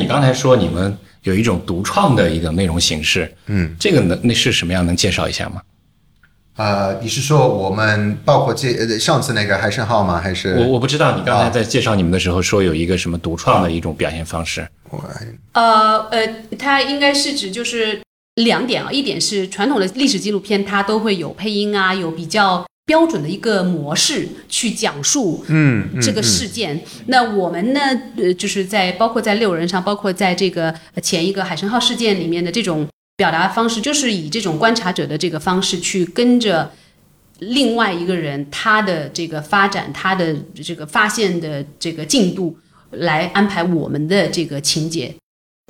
[0.00, 4.84] 你刚才说你们有一种独创的一个内容形式，嗯，这个能那是什么样？
[4.84, 5.62] 能介绍一下吗？
[6.56, 10.20] 呃，你是说我们包括这呃上次那个海参号吗？
[10.20, 14.68] 还是我我不知道，你刚才在介绍你们的时候说有一个什么独创的一种表现方式？
[15.52, 18.02] 呃呃，它应该是指就是
[18.34, 26.78] 两点啊，一点是传统的历史纪录片，它都会有配音啊，有比较标准的一个模式去讲述嗯这个事件。
[27.06, 27.80] 那我们呢，
[28.18, 32.86] 呃，就是在包括在六人上，包括在这个前一个海参号事件里面的这种。
[33.16, 36.72] 表达方式就是以这种观察者的这个方式去跟着
[37.38, 42.56] 另外一个人他的这个发展，他的这个发现的这个进度
[42.90, 45.14] 来安排我们的这个情节。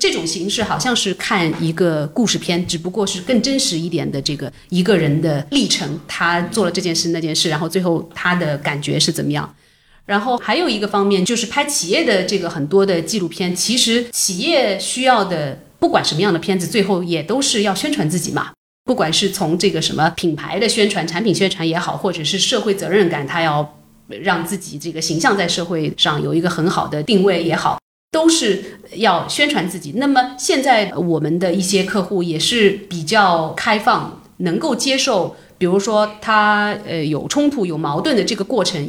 [0.00, 9.54] 这种形式好像是看一个故事片，只不过是更真实一点的这个一个人的历程，他做了这件事那件事，然后最后他的感觉是怎么样。
[10.06, 15.58] 然后还有一个方面就是拍企业的这个很多的纪录片，其实企业需要的。
[15.82, 18.52] 不管什么样的片子，最后也都是要宣传自己嘛。
[18.84, 27.80] 不管是从这个什么品牌的宣传、产品宣传也好，或者是社会责任感，他要让自己这个形象在社会上有一个很好的定位也好，
[28.12, 29.94] 都是要宣传自己。
[29.96, 38.86] 那么现在我们的一些客户也是比较开放，能够接受，比如说他呃有冲突、有矛盾的这个过程，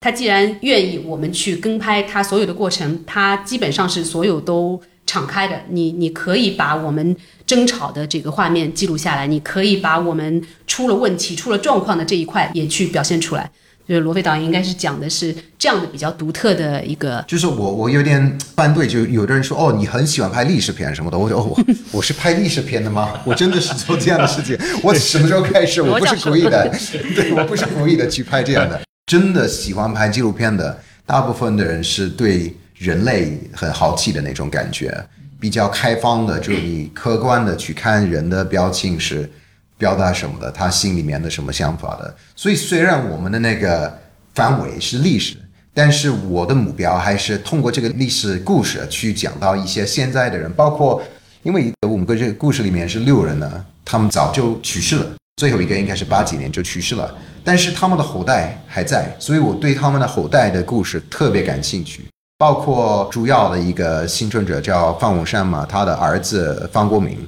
[0.00, 4.80] 他既然愿意我们去跟拍他所有的过程，他基本上是所有都。
[5.10, 13.50] 敞开的，你你可以把我们争吵的这个画面记录下来，你可以把我们出了问题、出了状况的这一块也去表现出来。
[13.88, 17.20] 就是罗飞导演应该是讲的是这样的比较独特的一个。
[17.26, 21.58] 就是我我有点反对，就有的人说哦，你很喜欢拍历史片什么的，我说哦，
[21.90, 23.20] 我是拍历史片的吗？
[23.24, 24.56] 我真的是做这样的事情？
[24.84, 25.82] 我什么时候开始？
[25.82, 26.70] 我不是故意的，
[27.16, 28.80] 对我不是故意的去拍这样的。
[29.06, 34.90] 真的喜欢拍纪录片的，大部分的人是对人类很豪气的那种感觉，
[35.38, 39.30] 比较开放的，就是你客观的去看人的表情是
[39.76, 42.16] 表达什么的，他心里面的什么想法的。
[42.34, 43.98] 所以虽然我们的那个
[44.32, 45.36] 范围是历史，
[45.74, 51.02] 但是我的目标还是通过这个历史故事去讲到一些现在的人，包括
[51.42, 57.14] 因为我们这个故事里面是六人呢，他们早就去世了，最后一个应该是八几年就去世了。
[57.44, 62.04] 但是他们的后代还在，所以我对他们的后代的故事特别感兴趣。
[62.40, 67.18] 包括主要的一个幸存者叫方文山嘛，他的儿子方国明，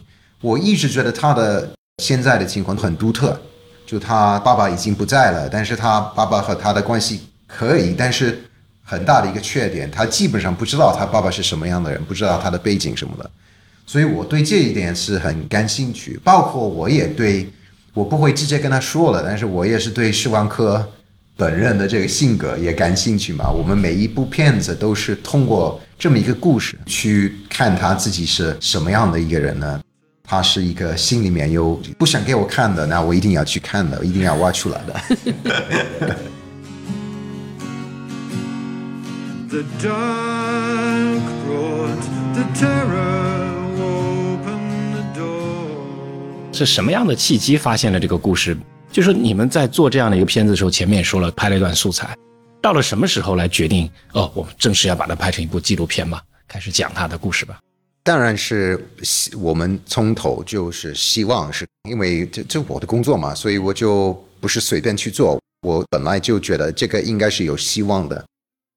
[0.41, 1.69] 我一直觉得他的
[2.03, 3.39] 现在的情况很独特。
[3.85, 8.43] 就他爸爸已经不在了，但是他爸爸和他的关系可以，但是
[8.83, 13.31] 很大的一个缺点，他基本上不知道他爸爸是什么样的人，不知道他的背景什么的。
[13.85, 16.19] 所以我对这一点是很感兴趣。
[16.25, 17.53] 包括我也对。
[17.93, 20.89] 我不会直接跟他说了，但是我也是对施万科
[21.43, 23.51] 本人的这个性格也感兴趣嘛。
[23.51, 29.81] 我们每一部片子都是通过这么一个故事去看他自己是什么样的一个人呢？
[30.23, 34.95] 他是一个心里面有不想给我看的，那我一定要去看的，一定要挖出来的。
[39.51, 43.11] The dark brought the terror.
[46.53, 48.57] 是什么样的契机发现了这个故事？
[48.93, 52.15] 就说你们在做这样的一个片子的时候，前面也说了拍了一段素材，
[52.61, 53.91] 到了什么时候来决定？
[54.13, 57.59] 哦，我们正式要把它拍成一部纪录片吧，开始讲他的故事吧。
[58.05, 58.87] 当然是
[59.39, 65.41] 我们从头就是希望是因为这这我的工作嘛，所以我就不是随便去做。
[65.67, 68.23] 我本来就觉得这个应该是有希望的，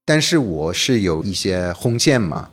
[0.06, 2.50] 但是我是有一些红线嘛，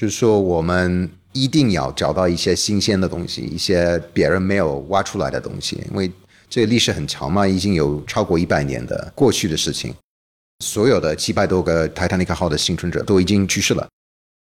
[0.00, 1.10] 就是说我们。
[1.34, 6.12] 一定要找到一些新鲜的东西，一些别人没有挖出来的东西，因为
[6.52, 9.94] 这个历史很长嘛，已经有超过一百年的过去的事情。
[10.62, 13.88] 所有的七百多个泰坦尼克号的幸存者都已经去世了，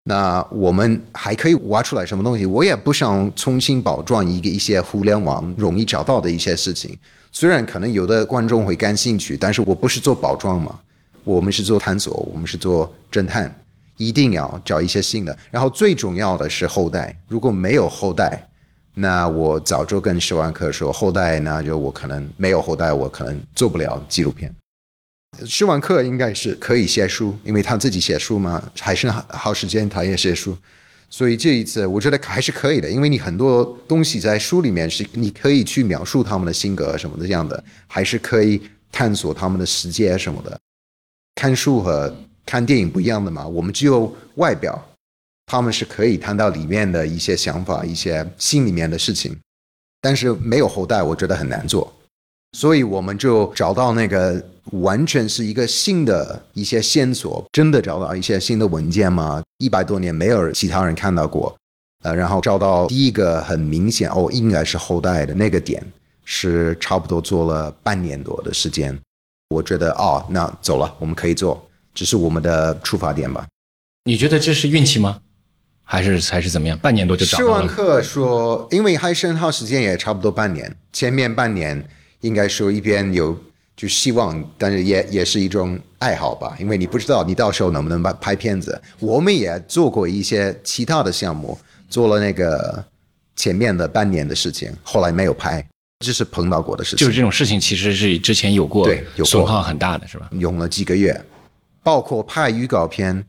[0.05, 2.47] 那我们还可以挖出来什么东西？
[2.47, 6.97] 我也不想重新包装一个一些互联网容易找到的一些事情。
[7.31, 10.79] 虽然可能有的观众会感兴趣，但是我不是做包装嘛，
[11.23, 13.55] 我们是做探索，我们是做侦探。
[13.97, 17.15] 一定要找一些新的，然后最重要的是后代。
[17.27, 18.48] 如果没有后代，
[18.99, 24.53] 那我早就跟施万克说，后代那就我可能没有后代，我可能做不了纪录片。
[25.45, 30.57] 施万克应该是可以写书，因为他自己写书嘛，还是好时间他也写书，
[31.09, 40.59] 所以这一次我觉得还是可以的，因为你很多东西在书里面是你可以去描述他们的性格什么的这样的，还是可以探索他们的世界什么的。
[41.35, 42.13] 看书和。
[42.45, 44.88] 看电影不一样的嘛，我们只有外表，
[45.49, 49.35] 他们是可以谈到里面的一些想法、一些心里面的事情，
[49.99, 51.91] 但是没有后代，我觉得很难做，
[52.51, 54.39] 所以我们就找到那个
[54.73, 61.57] 完全是一个新的一些线索，真的找到一些新的文件吗，一百多年没有其他人看到过，
[62.03, 65.83] 呃，然后找到第一个很明显哦，应该是后代的那个点，
[66.25, 68.95] 是差不多做了半年多的时间，
[69.49, 71.59] 我觉得哦，那走了，我们可以做。
[71.95, 73.47] 只是我们的出发点吧？
[74.05, 75.21] 你觉得这是运气吗？
[75.91, 76.77] 还是还是怎么样？
[76.77, 77.49] 半年多就找到了。
[77.49, 81.83] 施万克说，因为还申号时间也差不多半年，前面半年
[82.21, 83.35] 应该说一边有
[83.75, 88.79] 就希望，但是也也是一种爱好吧，因为你不知道你到时候能不能拍拍片子。
[88.99, 91.57] 我们也做过一些其他的项目，
[91.89, 92.85] 做了那个
[93.35, 95.65] 前面的半年的事情，后来没有拍，
[96.05, 96.99] 这是碰到过的事情。
[96.99, 100.29] 就是这种事情其实是之前有过，对，有损耗很大的是吧？
[100.33, 101.19] 用了几个月。
[101.81, 103.25] 包括拍预告片，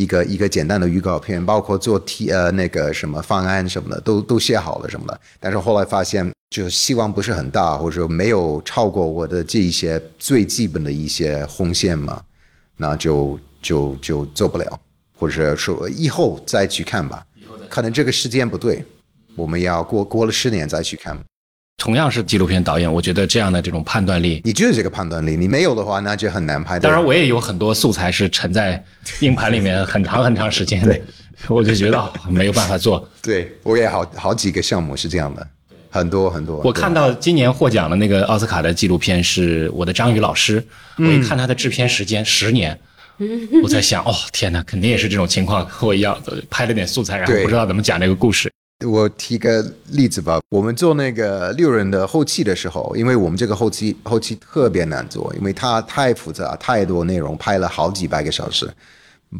[0.00, 5.20] 一个一个简单的预告片，包括做提呃那个什么方案什么的，都都写好了什么的。
[5.38, 12.22] 但是后来发现，就希望不是很大，或者说没有超过我的这一些最基本的一些红线嘛，
[12.78, 14.80] 那就就就做不了，
[15.18, 17.22] 或者说以后再去看吧。
[17.68, 18.82] 可能这个时间不对，
[19.36, 21.16] 我们要过过了十年再去看。
[21.80, 26.78] 同样是纪录片导演，我觉得这样的这种判断力，你就是这个判断力，你没有的话，那就很难拍。
[26.78, 28.84] 当然，我也有很多素材是沉在
[29.20, 31.00] 硬盘里面很长很长时间的，
[31.48, 33.08] 我就觉得没有办法做。
[33.22, 35.46] 对，我也好好几个项目是这样的，
[35.88, 36.60] 很多很多。
[36.62, 40.62] 我看到今年获奖的那个奥斯卡的纪录片是我的章鱼老师，
[40.98, 42.78] 我一看他的制片时间十年，
[43.64, 46.14] 我在想，哦天哪，肯定也是这种情况，和我一样
[46.50, 48.52] 拍了点素材，然后不知道怎么讲这个故事。
[48.86, 58.72] 我提个例子吧，我们做那个六人的后期的时候，因为我们这个后期后期特别难做，因为它太复杂，太多内容，拍了好几百个小时，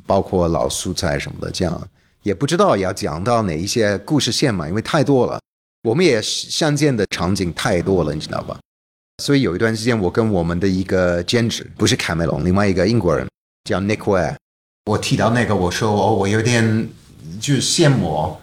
[0.06, 1.88] 包括老素材什么的，这样
[2.22, 5.40] 也不知道要讲到哪一些故事线嘛，因为太多了，
[5.84, 8.58] 我们也相见的场景太多了，你知道吧？
[9.22, 13.26] 所以有一段时间，我跟我们的一个兼职，不是卡梅隆，另外一个英国人
[13.64, 14.34] 叫 Nick Ware。
[14.84, 16.88] 我提到那个，我说哦，我有点
[17.40, 18.36] 就是羡慕。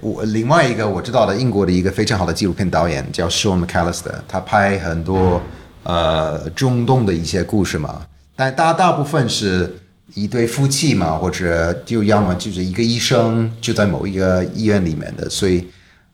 [0.00, 5.42] 我另外一个我知道的英国的一个非常好的纪录片导演叫 Sean McAllister，他拍很多
[5.82, 9.78] 呃中东的一些故事嘛，但大大部分是
[10.14, 15.66] 一对夫妻嘛，或者就要么就是一个医生就在某一个医院里面的，所以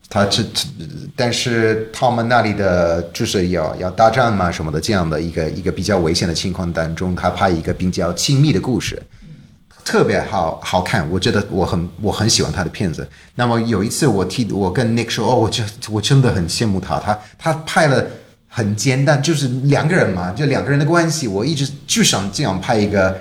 [0.09, 0.43] 他这，
[1.15, 9.01] 但是他们那里的就是要要大战嘛什么的这样的一个一个比较危险的情况当中，他拍一个比较亲密的故事。
[9.89, 13.09] 特别好好看，我觉得我很我很喜欢他的片子。
[13.37, 18.05] 那么有一次我替我跟 Nick 说，哦，我真我真的很羡慕他，他他拍了
[18.47, 23.19] 很简单，就是两个人嘛，就两个人的关系，我一直就想这样拍一个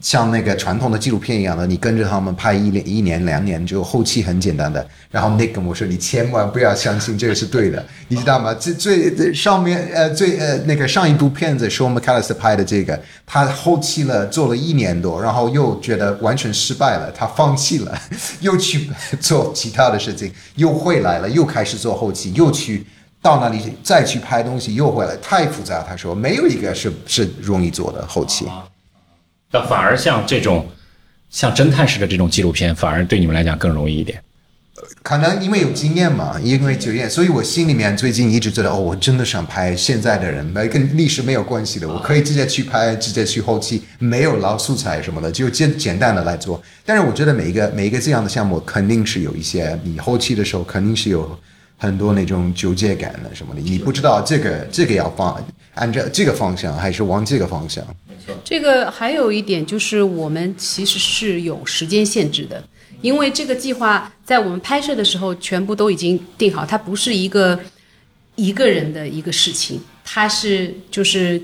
[0.00, 4.86] 像那个传统的纪录片一样的，你跟着他们拍一年一年两年，就后期很简单的。
[5.10, 8.54] 然后 Nick 跟我说，你千万不要相信这个是对的，你知道吗？
[8.54, 17.98] 这 最上面呃最呃那个上一部片子是我们 Callis 拍的这个，他后期了做了一年多，然后又觉得完全失败了，他放弃了，
[18.40, 18.88] 又去
[19.18, 22.86] 做其他的事情，又回来了，又开始做后期，又去
[23.20, 25.84] 到那里再去拍东西，又回来，太复杂。
[25.88, 28.46] 他说没有一个是是容易做的后期。
[29.50, 30.66] 但反而像这种
[31.30, 34.22] 像侦探式的这种纪录片，反而对你们来讲更容易一点。
[35.02, 46.62] 可能因为有经验嘛，因为经验，所以我心里面最近一直觉得，哦，我真的想拍现在的人，没跟历史没有关系的，我可以直接去拍，直接去后期，没有捞素材什么的，就简简单的来做。
[46.84, 51.36] 但是我觉得每一个每一个这样的项目，肯定是有一些你后期的时候，肯定是有
[51.78, 55.42] 很多那种纠结感的什么的，你不知道这个这个要放
[55.74, 57.82] 按照这个方向，还是往这个方向。
[58.44, 62.62] 这个还有一点就是，我们其实是有时间限制的，
[63.00, 67.58] 因为这个计划在我们拍摄的时候全部都已经定好，它不是一个
[68.34, 71.40] 一个人的一个事情，它是就是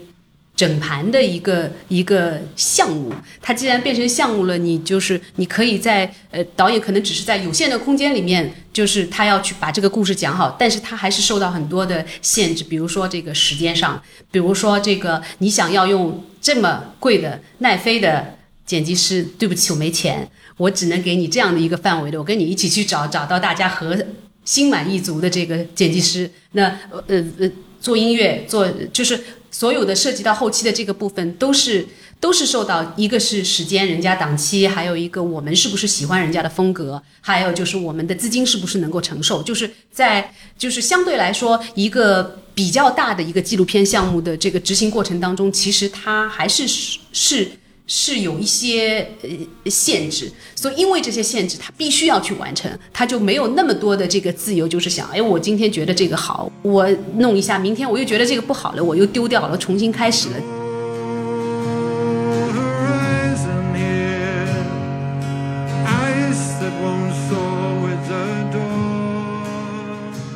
[0.56, 3.12] 整盘的一个一个项目。
[3.40, 16.24] 它既然变成项目了，你就是你可以在呃导演可能只是在有限的空间里面，就是他要去把这个故事讲好，但是他还是受到很多的限制，比如说这个时间上，比如说这个你想要用。
[16.44, 18.36] 这么贵的奈飞的
[18.66, 20.28] 剪辑师，对不起，我没钱，
[20.58, 23.96] 我只能给你这样的一个范围的，我跟你一起去找，找到大家和
[24.44, 26.30] 心满意足的这个剪辑师。
[26.52, 26.64] 那
[27.06, 27.50] 呃呃，
[27.80, 29.18] 做音乐，做就是
[29.54, 31.86] 所有的涉及到后期的这个部分，都是
[32.18, 42.40] 都是受到一个是时间，人家档期，还有一个我们是不是喜欢人家的风格，还有就是我们的资金是不是能够承受，就是在就是相对来说一个。
[42.54, 46.68] 比较大的一个纪录片项目的这个执行过程当中，其实它还是
[47.12, 47.50] 是
[47.86, 60.36] 是有一些呃限制，所以因为这些限制，他必须要去完成，他就没有那么多的这个自由，就是想，哎，我今天觉得这个好，我弄一下，明天我又觉得这个不好了，我又丢掉了，重新开始了。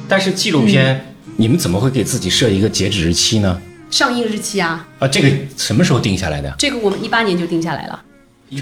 [0.07, 1.05] 但是纪录片。
[1.41, 3.63] 你们怎么会给自己设一个截止日期呢？
[3.91, 4.87] 上映日期啊！
[4.99, 6.55] 啊，这个什么时候定下来的？
[6.59, 8.05] 这个我们一八年就定下来了。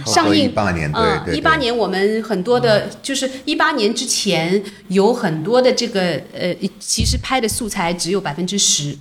[0.04, 1.36] 上映一八年，对对。
[1.36, 8.96] 一八年我们很多的，就是一八年之前有很多的这个呃，其实拍的素材只有百分之十，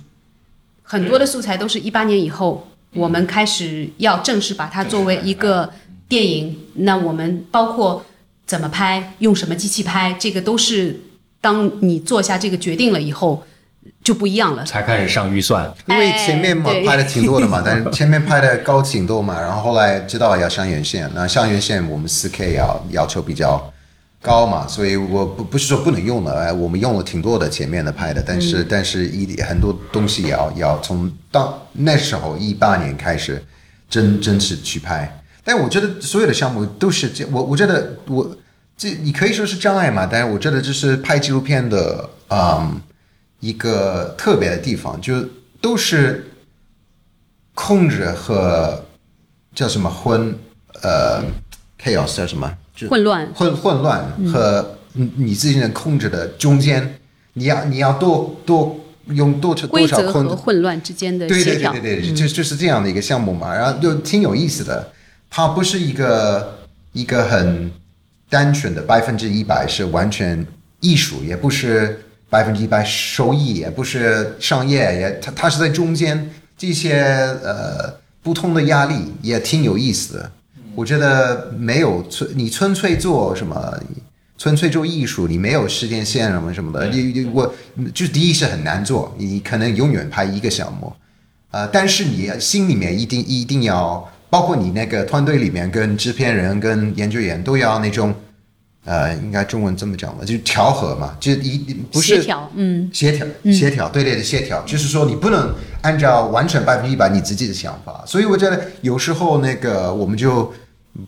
[0.82, 5.68] 很多的素材都是一八年以后，我们开始要正式把它作为一个
[6.08, 6.56] 电影。
[6.74, 8.04] 那我们包括
[8.46, 11.00] 怎么拍，用什么机器拍，这个都是
[11.40, 13.44] 当你做下这个决定了以后。
[14.06, 23.72] 就不一样了，才开始上预算，因为前面嘛拍的挺多的嘛， 但是前面拍的高挺多嘛，然后后来知道要上院线，那上院线我们四 K 要要求比较
[24.22, 33.44] 高嘛，所以我不不是说不能用的，哎，我们用了挺多的前面的拍的，但是但是一很多东西也要要从到那时候一八年开始
[33.90, 38.36] 真真是去拍，但我觉得所有的项目都是这，我我觉得我
[38.76, 42.80] 这你可以说是障碍嘛，但是我觉得这是拍纪录片的，嗯。
[43.46, 45.24] 一个特别的地方，就
[45.60, 46.32] 都是
[47.54, 48.84] 控制和
[49.54, 50.36] 叫什么混
[50.82, 51.22] 呃
[51.80, 52.52] chaos 叫什么？
[52.90, 53.32] 混乱。
[53.32, 54.76] 混混乱和
[55.16, 56.98] 你自己能控制的中间，
[57.34, 58.80] 你要你要多多
[59.10, 64.92] 用多少多少和混乱之间的对对对对对，就就是这样的一个项目嘛，然后就挺有意思的。
[65.30, 66.58] 它不是一个
[66.92, 67.70] 一个很
[68.28, 70.44] 单纯的百分之一百是完全
[70.80, 72.02] 艺术，也不是。
[72.36, 77.00] 百分之一百收益也不是商业，也它它是在中间，这些
[77.42, 77.90] 呃
[78.22, 80.30] 不同的压力也挺有意思的。
[80.74, 83.56] 我觉得没有纯你纯粹做什么，
[84.36, 87.54] 纯粹做艺术，你没有时间线什么什么的，你你我
[87.94, 90.92] 就第一是很难做，你可能永远拍一个项目，
[91.52, 98.14] 呃，但是你心里面一定一定要包括你那个团队里面跟制片人跟研究员都要那种，
[98.86, 101.58] 呃，应该中文这么讲吧，就是调和嘛，就一
[101.92, 110.52] 不是协调，嗯，协调，协调，对对的，协调，就是说你不能按照完全百分之一百你自己的想法，所以我觉得有时候那个我们就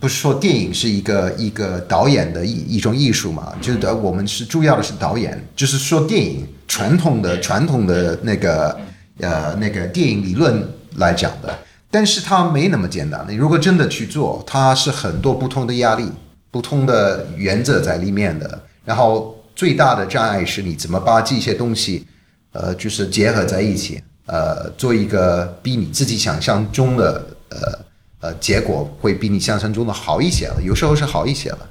[0.01, 8.77] 不是说电影是一个一个导演的一一种艺术嘛，就是我们是主要的是导演，就是说电影传统的传统的那个
[9.21, 11.57] 呃那个电影理论来讲的，
[11.91, 13.25] 但是它没那么简单。
[13.29, 16.11] 你如果真的去做，它是很多不同的压力、
[16.51, 18.61] 不同的原则在里面的。
[18.85, 22.07] 然后最大的障碍是你怎么把这些东西，
[22.53, 27.79] 呃，就是结合在一起，呃，做一个比你自己想象中的呃
[28.21, 31.69] 呃结果会比你想象中的好一些了，有时候是好一些了。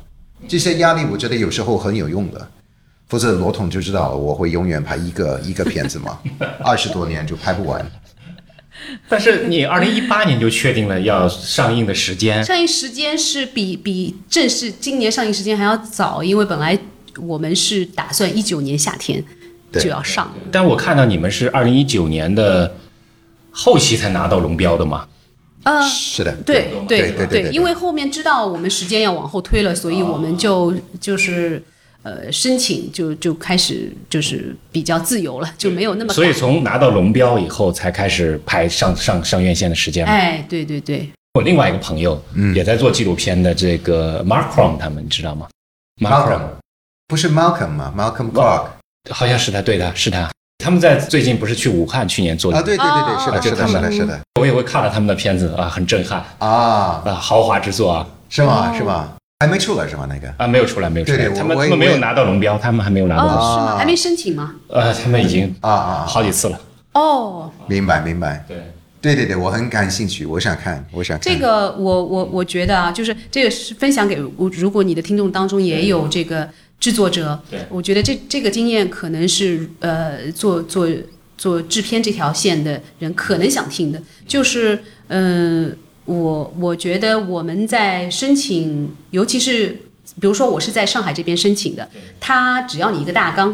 [0.47, 2.47] 这些压力我觉得有时候很有用的。
[3.09, 6.19] 否则罗统就知道，我会永远拍一个一个片子嘛，
[6.59, 7.89] 二十多年就拍不完。
[9.09, 16.77] 但是你二零一八年就确定了要上映的时间，上映时间是比比正式今年上映时间还要早，因为本来
[17.19, 19.23] 我们是打算一九年夏天
[19.73, 20.33] 就要上。
[20.51, 22.75] 但我看到你们是二零一九年的
[23.51, 25.07] 后期才拿到龙标的嘛？
[25.63, 31.61] 嗯，是的，对对对对对因为后面知道我们时间要往后推了，所以我们就就是
[32.07, 40.13] 呃申请就就开始就是比较自由了，就没有那么所以从拿到龙标以后才开始排上上上院线的时间嘛。
[40.13, 42.21] 哎，对对对，我另外一个朋友
[42.55, 45.47] 也在做纪录片的这个 Mark Crom，他们你知道吗
[46.01, 46.41] ？Marcram
[47.07, 48.67] 不是 Malcolm 吗？Malcolm Clark
[49.09, 50.29] 好像是他，对的，是他。
[50.63, 52.57] 他们在最近不是去武汉，去年做的？
[52.57, 54.19] 啊，对对对对，是的，是的，是的，是的。
[54.39, 56.23] 我也会看了他们的片子啊，很震撼。
[56.39, 58.07] 啊，啊，豪华之作啊。
[58.29, 58.73] 是吗？
[58.75, 59.13] 是吗？
[59.39, 60.07] 还没出来是吗？
[60.09, 60.33] 那个？
[60.37, 63.77] 啊，没有出来，没有出来，对对他们他们没有拿到龙标，他们还没有拿到，哦，是吗？
[63.77, 64.55] 还没申请吗？
[64.67, 66.59] 呃，他们已经啊啊，好几次了。
[66.93, 68.57] 哦，明白明白，对，
[68.99, 71.31] 对对对，我很感兴趣，我想看，我想看。
[71.31, 77.59] 这个我我我觉得啊，就是这个是分享给如如果你的听众当中也有这个制作者，对。
[77.69, 80.87] 我觉得这这个经验可能是呃做做
[81.37, 85.77] 做制片这条线的人可能想听的，就是嗯、呃
[86.07, 89.67] 我我觉得我们在申请，尤其是
[90.21, 93.53] 比如说我是在上海这边申请的，他只要你一个大纲，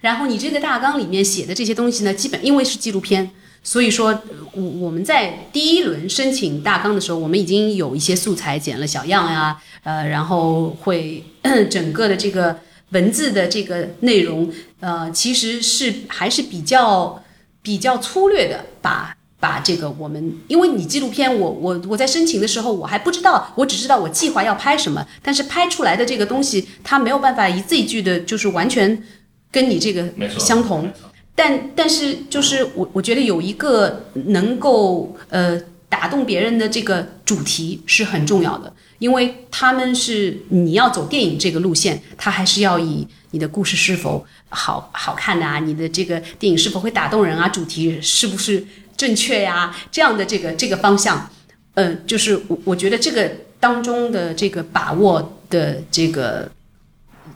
[0.00, 3.28] 然后你这个大纲里面写的这些东西呢，基本因为是纪录片，
[3.64, 4.22] 所以说
[4.52, 11.24] 我我们在第一轮申请大纲的时候，我们已经有一些素材剪了小样呀，呃，然后会
[11.68, 12.56] 整个的这个
[12.90, 14.48] 文字的这个内容，
[14.78, 17.20] 呃，其实是还是比较
[17.62, 19.16] 比较粗略的把。
[19.44, 29.02] 把这个我们，因为你纪录片，我我我在申请的时候，我还不知道，我只知道我计划要拍什么，但是拍出来的这个东西，它没有办法一字一句的，就是完全
[29.50, 30.90] 跟你这个相同。
[31.34, 48.64] 但但是就是我我觉得有一个能够呃打动别人的这个主题是很重要的，因为他们是你要走电影这个路线，他还是要以你的故事是否好好看呐、你的这个电影是否会打动人啊，主题是不是
[48.96, 51.30] 正确呀、这样的这个这个方向，
[51.74, 56.50] 呃，就是我我觉得这个当中的这个把握的这个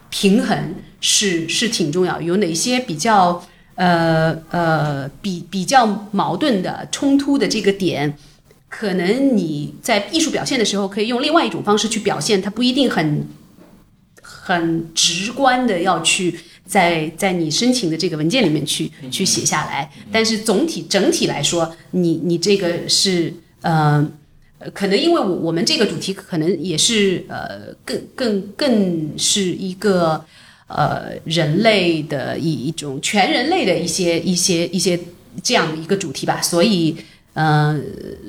[0.09, 3.43] 平衡是是挺重要，有哪些比较
[3.75, 8.17] 呃呃比比较矛盾的冲突的这个点，
[8.69, 13.27] 可能你在艺术表现的时候可以用另外一种方式去表现，它不一定很
[14.21, 16.39] 很直观的要去
[16.69, 24.07] 在在你申请的这个文件里面去去写下来，但是总体整体来说，你你这个是呃。
[24.61, 30.21] 呃可能因为我我们这个主题可能也是呃更更更是一个
[30.67, 34.99] 呃人类的一一种全人类的一些一些一些
[35.41, 36.93] 这样的一个主题吧，所以
[37.33, 37.79] 呃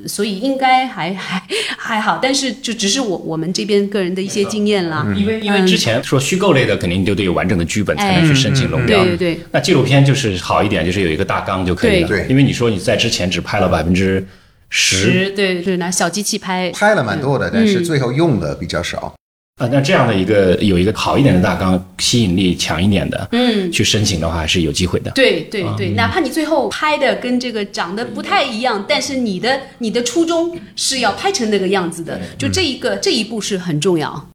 [0.07, 1.43] 所以应该还 还
[1.77, 5.07] 还好，但是就只是我我们这边个人的一些经验啦。
[5.17, 9.03] 因为因为之前说虚构类的，肯定就得有完整的剧本才能去申请龙标。
[9.05, 12.09] 对对对，那纪录片就是好一点，就是有一个大纲就可以了。
[12.09, 12.21] 对。
[12.21, 14.25] 对因为你说你在之前只拍了百分之
[14.69, 15.31] 十。
[15.31, 19.15] 对对是拿小机器拍，拍了蛮多的，但是最后用的比较少。
[19.61, 25.11] 啊，那这样的一个有一个好一点的大纲，吸引力强一点的，嗯，去申请的话是有机会的。
[25.11, 34.29] 对对对，哪怕你最后拍的跟这个长得不太一样，但是你的你的初衷是要拍成那个样子的，就这一个这一步是很重要。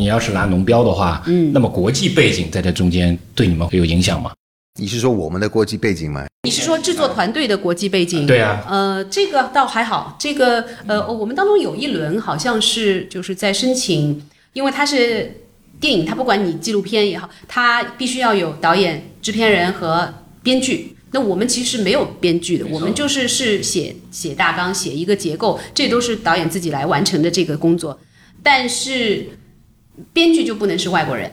[0.00, 4.32] 你要是拿农标的话，嗯那么国际背景在这中间对你们会有影响吗？
[4.80, 6.24] 你是说我们的国际背景吗？
[6.42, 8.26] 你是说制作团队的国际背景？
[8.26, 14.20] 对啊，呃，这个倒还好，这个呃，我们当中有一轮好像是就是在申请，
[14.52, 15.42] 因为它是
[15.80, 27.98] 电影，它不管你纪录片也好，它必须要有导演、制片人和编剧，那我们其实没有编剧的，我们就是是写写大纲、写一个结构，这都是导演自己来完成的这个工作。
[28.42, 29.26] 但是
[30.12, 31.32] 编剧就不能是外国人，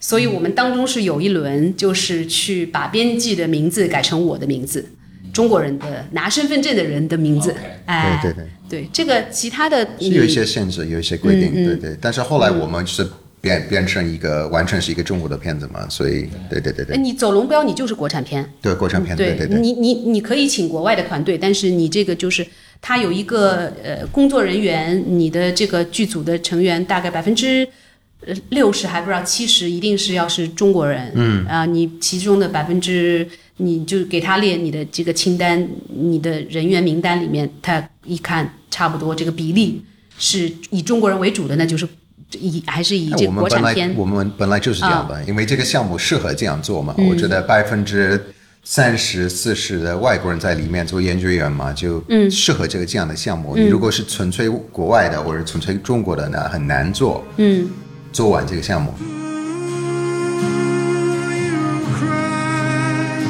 [0.00, 4.90] 所以我们当中是有一轮就是去把编剧的名字改成我的名字，
[5.38, 7.54] 中国人的拿身份证的人的名字。
[7.86, 11.96] 哎，对对对，对这个其他的是有一些限制，有一些规定，对对。
[12.00, 13.06] 但是后来我们是
[13.40, 16.60] 变变成一个完全是一个中国的片子嘛，所以对。
[16.60, 18.44] 对对对，你走龙标，你就是国产片。
[18.60, 19.36] 对国产片，对。
[19.36, 19.60] 对对。
[19.60, 22.44] 你你你可以请国外的团队，但是你这个就是
[22.80, 27.68] 他有一个呃工作人员，你的这个剧组的成员大概百分之呃
[28.50, 31.12] 六十还不知道七十，一定是要是中国人。
[31.14, 31.46] 嗯。
[31.46, 33.26] 啊，你其中的百分之
[33.58, 39.82] 你就给他列你的这个清单，你的人员名单里面，他一看差不多这个比例
[40.18, 41.88] 是以中国人为主的，那就是
[42.38, 46.94] 以还是以这个那我们本来我们本来就是这样的，因为这个项目适合这样做嘛。
[46.98, 48.20] 我觉得百分之
[48.62, 53.56] 三十四十的外国人在里面做研究员嘛，就嗯适合这个这样的项目。
[53.56, 57.24] 你如果是纯粹国外的或者纯粹中国的呢，很难做。
[57.38, 57.66] 嗯，
[58.12, 58.94] 做完这个项目。
[61.38, 63.22] you cry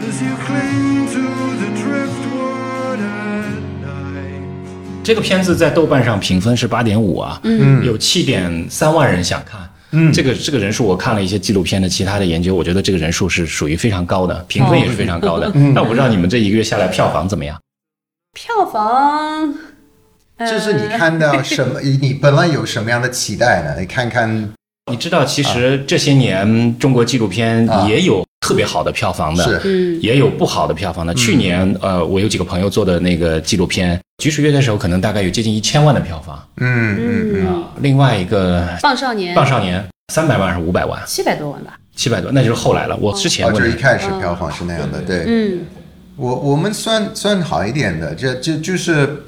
[0.00, 1.20] as you cling to
[1.56, 4.42] the driftwood at night.
[5.04, 9.60] 这个片子在豆瓣上评分是八点五啊，嗯，有七点三万人想看。
[9.92, 15.48] 嗯，这个这个人数，我看了一些纪录片的其他的研究，我觉得这个人数是属于非常高的，评分也是非常高的。
[15.72, 17.56] 那我不知道你们这一个月下来票房怎么样？
[18.34, 19.54] 票房。
[20.38, 23.74] 呃就是你看到什么，你本来有什么样的期待呢？
[23.80, 24.52] 你看看，
[24.90, 29.60] 你知道，其实这些年中国纪录片啊也有特别好的票房的，
[30.00, 31.14] 也有不好的票房的。
[31.14, 37.68] 去年，呃，我有几个朋友做的那个纪录片，举水月的时候，可能大概有接近一千万的票房嗯嗯嗯，啊。
[37.80, 39.80] 另外一个棒少年《棒少年》
[40.12, 41.00] 三百万还是五百万？
[41.06, 41.78] 七百多万吧。
[41.96, 42.94] 七百多，那就是后来了。
[42.98, 45.24] 我之前哦，问的，就一开始票房是那样的，对。
[45.26, 45.60] 嗯
[46.18, 49.22] 我我们算算好一点的，这这就是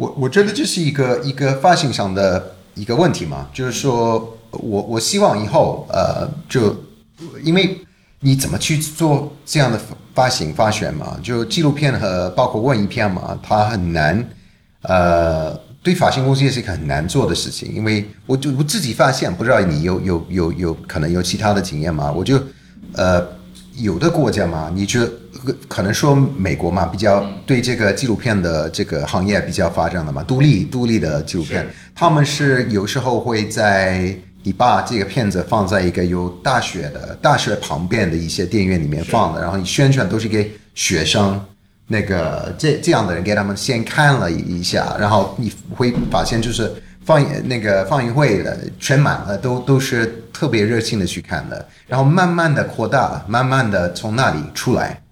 [0.00, 6.74] 我我觉得这是一个一个发行上的一个问题嘛，就是说我我希望以后呃就
[7.42, 7.78] 因为
[8.20, 9.78] 你怎么去做这样的
[10.14, 14.26] 发行发选嘛，就纪录片和包括文艺片嘛，它很难
[14.82, 15.60] 呃。
[15.82, 22.12] 对发行公司也是一个很难做的事情，因为我就我自己发现，不知道你有有有有可能有其他的经验吗？
[22.12, 22.38] 我就
[22.92, 23.26] 呃
[23.82, 25.06] 有的国家嘛，你觉得
[25.46, 41.40] 呃可能说美国嘛，比较对这个纪录片的这个行业比较发展的嘛，独立独立的纪录片，他们是有时候会在你把这个片子放在一个有大学的大学旁边的一些电影院里面放的，然后你宣传都是给学生。
[41.92, 46.72] 那个这这样的人给他们先看了一下，然后你会发现就是
[47.10, 55.02] 放映那个放映会的全满了，都都是特别热心的去看的，然后慢慢的扩大，慢慢的从那里出来。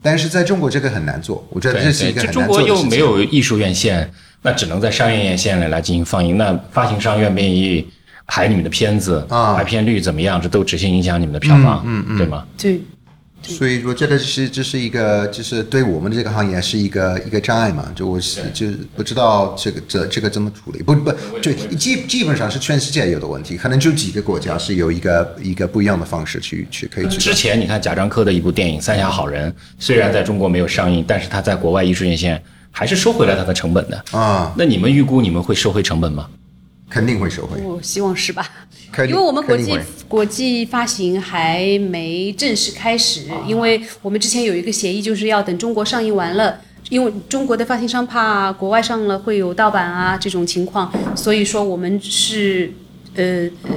[0.00, 2.90] 但是在中国这个很难做，我觉得这是一个对，很中国又难做的事情。
[2.90, 4.08] 没有艺术院线，
[4.42, 6.38] 那只能在商业院线来来进行放映。
[6.38, 7.84] 那发行商愿不愿意
[8.28, 10.40] 排你们的片子啊排片率怎么样？
[10.40, 12.46] 这都直接影响你们的票房，嗯嗯，对吗？
[12.56, 12.80] 对，
[13.42, 17.90] 所以说，这个是这是一个，就是对我们的这个行业是一个一个障碍嘛。
[17.94, 21.10] 就我是就不知道这个这这个怎么处理，不不，
[21.40, 34.04] 就基基本上是全世界有的问题，可能就几个国家是有一个一个不一样的方式去去可以去之前你看贾樟柯的一部电影《三峡好人》，虽然在中国没有上映，但是他在国外艺术院线还是收回了他的成本的。
[34.12, 36.28] 啊，那你们预估你们会收回成本吗？
[36.90, 38.50] 肯定会收回，我希望是吧？
[39.06, 39.78] 因为我们国际
[40.08, 46.60] 国际发行还没正式开始，因为我们之前有一个协议，就是要等中国上映完了。
[46.88, 52.72] 因为中国的发行商怕国外上了会有盗版啊这种情况，所以说我们是
[53.14, 53.70] 呃呃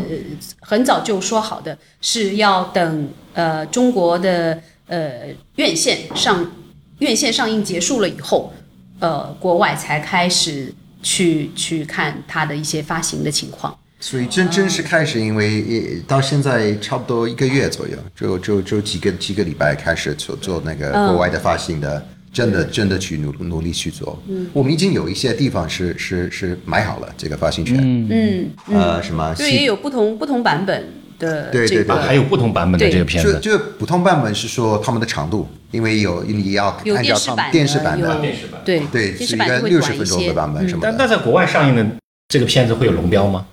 [0.60, 6.52] 很早就说好的，是要等呃中国的呃院线上
[7.00, 8.52] 院线上映结束了以后，
[9.00, 10.74] 呃国外才开始
[11.04, 13.78] 去去看它的一些发行的情况。
[14.00, 24.22] 所以正正式开始，因为也到现在差不多一个月左右，就就就几个几个礼拜开始做做那个嗯国外的发行的，真的真的去努努力去做。
[24.52, 27.78] 我们已经有一些地方是是是买好了这个发行权，
[28.10, 30.84] 嗯，呃，什么对，也有不同不同版本
[31.24, 40.88] 的对对这个啊，还有不同版本的对这个片子，就就普通版本是说他们的长度，因为有你要有按照他们电视版电视版的，电视版对对，电视版会是一个六十短一分钟的些，版本什么的。
[40.90, 41.86] 但但在国外上映的
[42.28, 43.46] 这个片子会有龙标吗？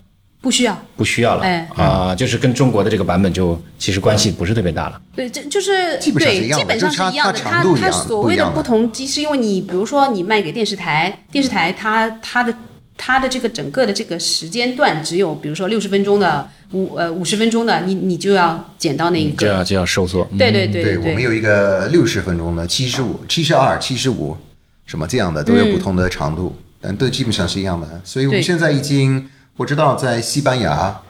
[0.43, 0.75] 不需要。
[0.97, 4.99] 不需要了，哎啊，就是跟中国的这个版本就其实关系不是特别大了。
[5.15, 7.39] 对，这就是基本上是一对，样的基本上是一样的。
[7.39, 12.55] 它长度一样它所谓的不同，即是因为你比如说你卖给电视台，电视台它它的
[13.03, 19.47] 它的这个整个的这个时间段只有，比如说六十分钟的五呃五十分钟的，你你就要减到那一个。
[19.47, 20.29] 就要就要收缩。
[20.31, 24.37] 嗯对对对对，我们有一个六十分钟的、七十五、七十二、七十五，
[24.85, 27.89] 什么这样的都有不同的长度，但都基本上是一样的。
[28.05, 31.01] 所以我们现在已经，我知道在西班牙、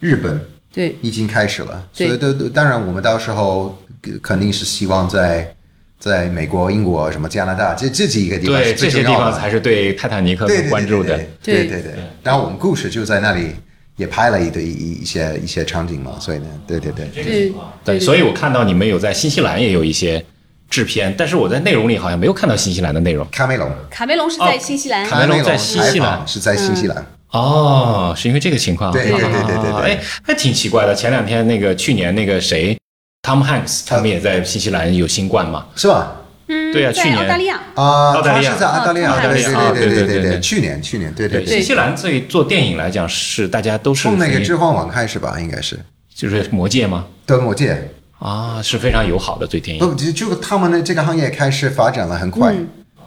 [0.00, 0.40] 日本
[0.72, 5.54] 对已经开始了，所以都都当然我们到时候呃肯定是希望在
[6.02, 11.16] 在美国、英国、什么加拿大这这几个地方对是最这些地方才是对泰坦尼克很关注的。
[11.40, 12.02] 对对对对对。
[12.24, 13.52] 然后我们故事就在那里
[13.94, 17.06] 也拍了一堆一一些一些场景嘛，所以呢，对对对。
[17.14, 17.52] 对
[17.84, 20.24] 对，所以我看到你们有在新西兰也有一些
[20.68, 23.24] 制片，但是我在内容里好像没有看到新西兰的内容。
[23.30, 27.06] 卡梅隆，卡梅隆是在新西兰，卡梅隆在新西兰是在新西兰。
[27.30, 28.90] 哦，是因为这个情况。
[28.92, 30.92] 对对对对对对哎，还挺奇怪的。
[30.92, 32.76] 前两天那个去年那个谁
[33.22, 35.66] ，Tom Hanks 他们也在新西兰有新冠嘛？
[35.76, 36.16] 是吧？
[36.48, 45.78] 嗯，对啊去年澳大利亚，啊，澳大利亚他是在澳大利亚，哦对对对对对去年去年，对对对，新西兰对做电影来讲是大家都是从那个非知黄网开始吧，应该是
[46.14, 47.06] 就是魔戒吗？
[47.24, 49.88] 对魔戒，啊，是非常友好的对电影。
[49.88, 52.54] 不就就他们的这个行业开始发展了很快。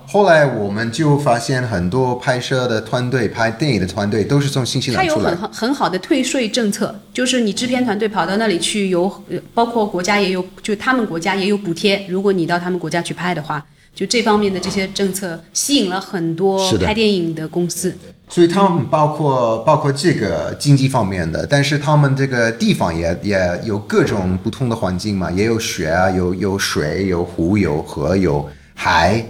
[0.07, 5.51] 后来我们就发现很多拍摄的团队、拍电影的团队都是从新西兰出来它有很。
[5.51, 12.05] 很好的退税政策，就是你制片团队跑到那里去有，呃包括国家也有，就他们国家也有补贴。
[12.07, 17.95] 如果你到他们国家去拍的话，就这方面的这些政策吸引了很多拍电影的公司。
[18.27, 29.23] 所以他们包括包括这个经济方面的，但是他们这个地方也也有各种不同的环境嘛，也有雪啊，有有水，有湖，有河，有海，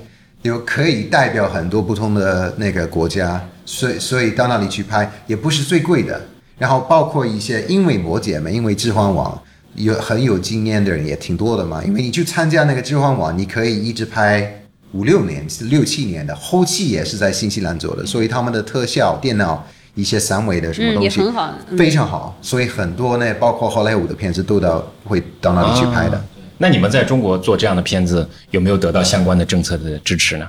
[0.45, 6.21] 有可以代表很多不同的那个国家，所以所以到那里去拍也不是最贵的。
[6.59, 9.41] 然后包括一些因为摩羯嘛，因为置换网
[9.73, 19.65] 有很有经验的人也挺多的嘛，因为你去参加那个置换网，你可以一直拍五六年、六七年的，后期也是在新西兰做的，所以他们的特效、电脑
[19.95, 26.15] 一些三维的什么嗯东西、也很好嗯非常好，所以很多呢，包括好莱坞的片子都到会到那里去拍的。
[26.15, 26.23] 啊
[26.57, 30.47] 那你们在中国做这样的片子，有没有得到相关的政策的支持呢？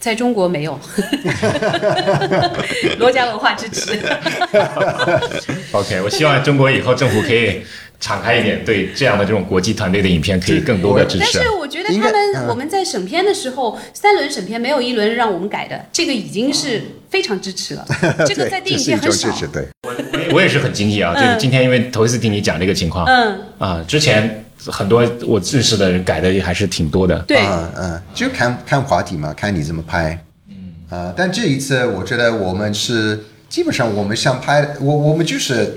[0.00, 0.78] 在中国没有，
[2.98, 3.96] 罗家文化支持。
[5.70, 7.62] OK，我希望中国以后政府可以
[8.00, 11.38] 敞开一点，对这样的这种国际团队的影片可以更多的支持。
[11.38, 17.86] 但是我觉得他们嗯我们在审片的时候，三轮审片没有一轮让我们改的，这个已经是非常支持了。
[18.26, 19.68] 这个在电影界很少对。
[20.32, 27.18] 我也是很惊异啊，就是今天因为头一次听你讲这个情况，嗯，啊，之前很多我认识的人改的还是挺多的。
[27.22, 30.24] 对，嗯嗯，就看看话题嘛，看你怎么拍。
[30.48, 35.76] 嗯，呃，但这一次我觉得我们是基本上我们想拍，我我们就是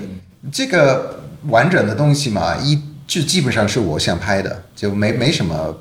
[0.52, 5.76] 这个完整的东西嘛，一就基本上是我想拍的，就没没什么，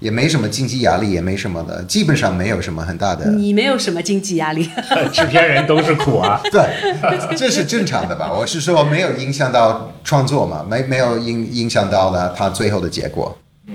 [0.00, 3.30] 也没什么经济压力，也没什么的，基本上没有什么很大的。
[3.32, 4.68] 你没有什么经济压力。
[5.12, 6.40] 制片人都是苦啊。
[6.50, 8.32] 对，这是正常的吧？
[8.32, 13.36] 我是说没有影响到创作嘛，没没有影影响到了他最后的结果，
[13.66, 13.74] 嗯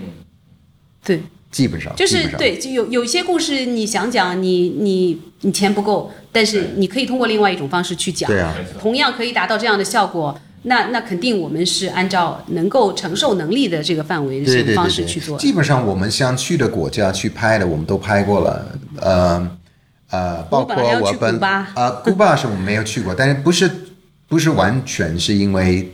[1.03, 1.21] 对，
[1.51, 10.35] 基本上就是上对，就有有些故事你想讲，你你你钱不够，但是你可以通过另外一种方式去讲，对啊，同样可以达到这样的效果。
[10.65, 15.41] 那那肯定我们是按照能够承受能力的这个范围的方式对去做的。
[15.41, 18.65] 基本上我们想去的国家去拍的，我们都拍过了。
[19.01, 19.57] 呃
[20.11, 23.69] 呃，包括我本古巴呃，古巴是我们没有去过，但是不是
[24.27, 25.91] 不是完全是因为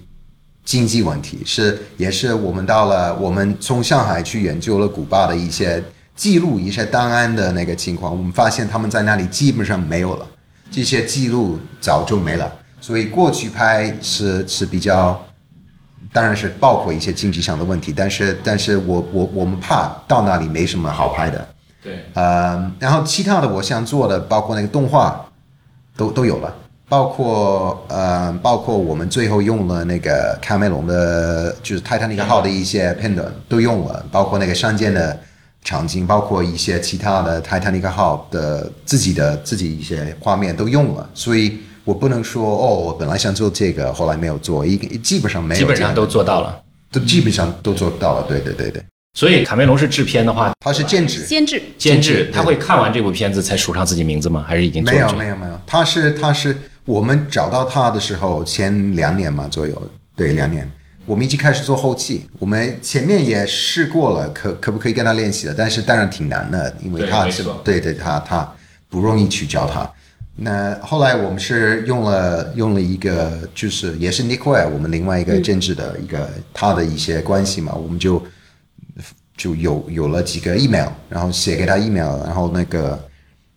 [0.66, 5.82] 经济问题，是也是我们到了，我们从上海去研究了古巴的一些
[6.16, 10.28] 记录、一些档案的那个情况，我们发现他们在那里基本上没有了，
[10.70, 15.18] 这些记录早就没了，所以过去拍是是比较。
[16.14, 21.48] 当然是包括一些经济上的问题，但是但是我我我们怕到那里没什么好拍的，
[21.82, 25.26] 对，呃，然后其他的我想做的，包括那个动画，
[25.96, 26.54] 都都有了，
[26.90, 35.18] 包括呃，包括我们最后用了那个卡梅隆的，就是泰坦尼克号的一些片段都用了，包括那个山间的
[35.64, 41.58] 场景，包括一些其他的泰坦尼克号的自己的自己一些画面都用了，所以
[41.92, 46.58] 我不能说哦，我本来想做这个，后来没有做，一基本上没有基本上都做到了。
[46.90, 48.82] 都基本上都做到了，对对对对，
[49.14, 51.26] 所以卡梅隆是制片的话，他是监制。
[51.26, 54.46] 监制监制他会看完这部片子才署上自己名字吗？
[54.48, 54.98] 还是已经没？
[54.98, 59.82] 有没有没有，他是他是我们找到他的时候前两年嘛左右，
[60.16, 60.70] 对两年，
[61.06, 65.56] 我们已经开始做后期，我们前面也试过了，可可不可以跟他练习了？
[65.58, 67.28] 但是当然挺难的，因为他
[67.66, 68.50] 对对他他
[68.90, 69.90] 不容易去教他。
[70.44, 78.24] 那后来我们是用了用了一个，就是也是 Nick Ware，我们另外一个监制的一个、他的一些关系嘛，我们就
[79.38, 83.00] 就有有了几个 email，然后写给他 email，然后那个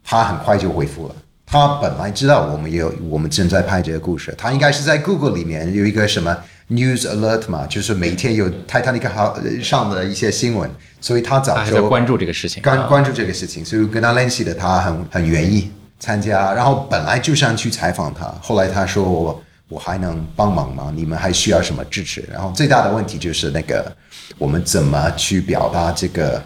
[0.05, 1.15] 他很快就回复了，
[1.47, 6.37] 他本来知道我们有我们正在拍这个故事，他应该是在 Google 里面有一个什么
[6.69, 10.71] News Alert 嘛，就是每天有泰坦尼克号上的一些新闻，
[11.01, 12.63] 所以他早就他关注这个事情。
[12.63, 20.93] 关关注这个事情，所以跟他联系的他很很愿意参加，然后本来就想去采访他，后来他说我我还能帮忙吗？
[20.95, 22.29] 你们还需要什么支持？
[22.33, 23.91] 然后最大的问题就是那个
[24.37, 26.43] 我们怎么去表达这个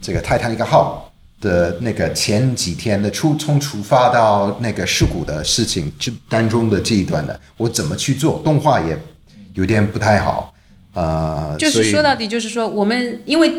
[0.00, 1.10] 这个泰坦尼克号
[1.40, 8.40] 的那个前几天的出从出发到那个事故的事情这当中的这一段的，我怎么去做？
[8.44, 8.98] 动画也
[9.54, 10.52] 有点不太好，
[10.94, 13.52] 呃，就是说到底，就是说我们因为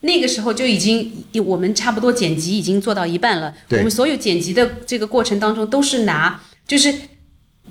[0.00, 3.52] 那个时候就已经，我们差不多剪辑已经做到一半了。
[3.70, 6.94] 我们所有剪辑的这个过程当中，都是拿就是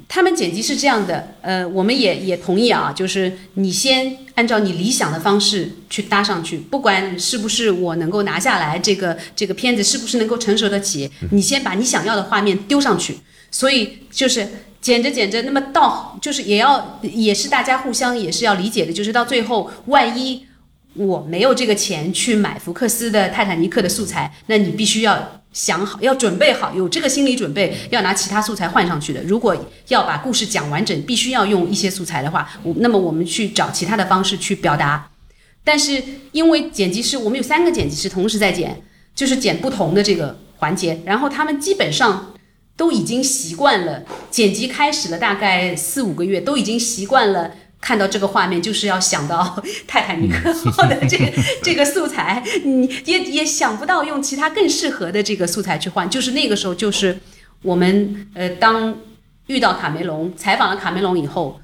[0.08, 13.18] 他们剪辑是这样的，呃，我们也也同意啊，就是你先按照你理想的方式去搭上去，不管是不是我能够拿下来这个这个片子是不是能够成熟得起，你先把你想要的画面丢上去。
[13.52, 14.46] 所以就是
[14.82, 20.46] 剪着剪着，那么到就是也要也是大家互相也是要理解的，就是到最后万一
[20.96, 29.22] 我没有这个钱去买福克斯的泰坦尼克的素材，那你必须要想好，要准备好，有这个心理准备，要拿其他素材换上去的。
[29.24, 29.56] 如果
[29.90, 35.10] 要把故事讲完整，必须要用一些素材的话，我那么我们去找其他的方式去表达。
[35.64, 38.82] 但是因为剪辑师，我们有三个剪辑师同时在剪，
[39.14, 42.34] 就是剪不同的这个环节，然后他们基本上
[42.78, 47.52] 都已经习惯了，剪辑开始了大概四五个月，都已经习惯了。
[47.86, 51.32] 看到这个画面，就是要想到 泰坦尼克号的这个
[51.62, 56.10] 这个素材，你也也想不到用其他更适合的这个素材去换。
[56.10, 57.16] 就是那个时候，就是
[57.62, 58.98] 我们呃，当
[59.46, 61.62] 遇到卡梅隆，采访了卡梅隆以后，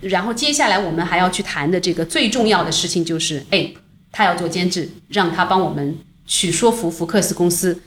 [0.00, 3.70] 然后接下来我们还要去谈的这个最重要的事情就是，哎，
[4.10, 7.78] 他要做监制，让他帮我们去说服福克斯公司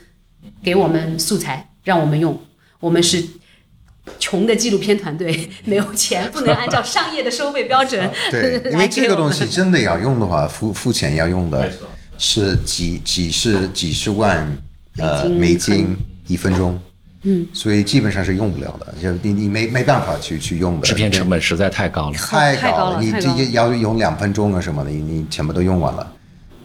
[0.63, 2.39] 给我们素材，让我们用。
[2.79, 3.23] 我们是
[4.19, 11.71] 穷的纪录片团队，没有钱，不能按照商业的收费标准对，因为这个东西真的要用的话，付付钱要用的
[12.17, 14.45] 是几几十几十万
[14.97, 15.97] 呃美美金金
[16.27, 16.79] 一分钟，
[17.23, 22.17] 嗯，所以基本上是用不了的，就你你没没办法去去用的，制片成本实在太高了。
[22.17, 26.13] 太太高了，你这要用两分钟啊什么的，你你全部都用完了。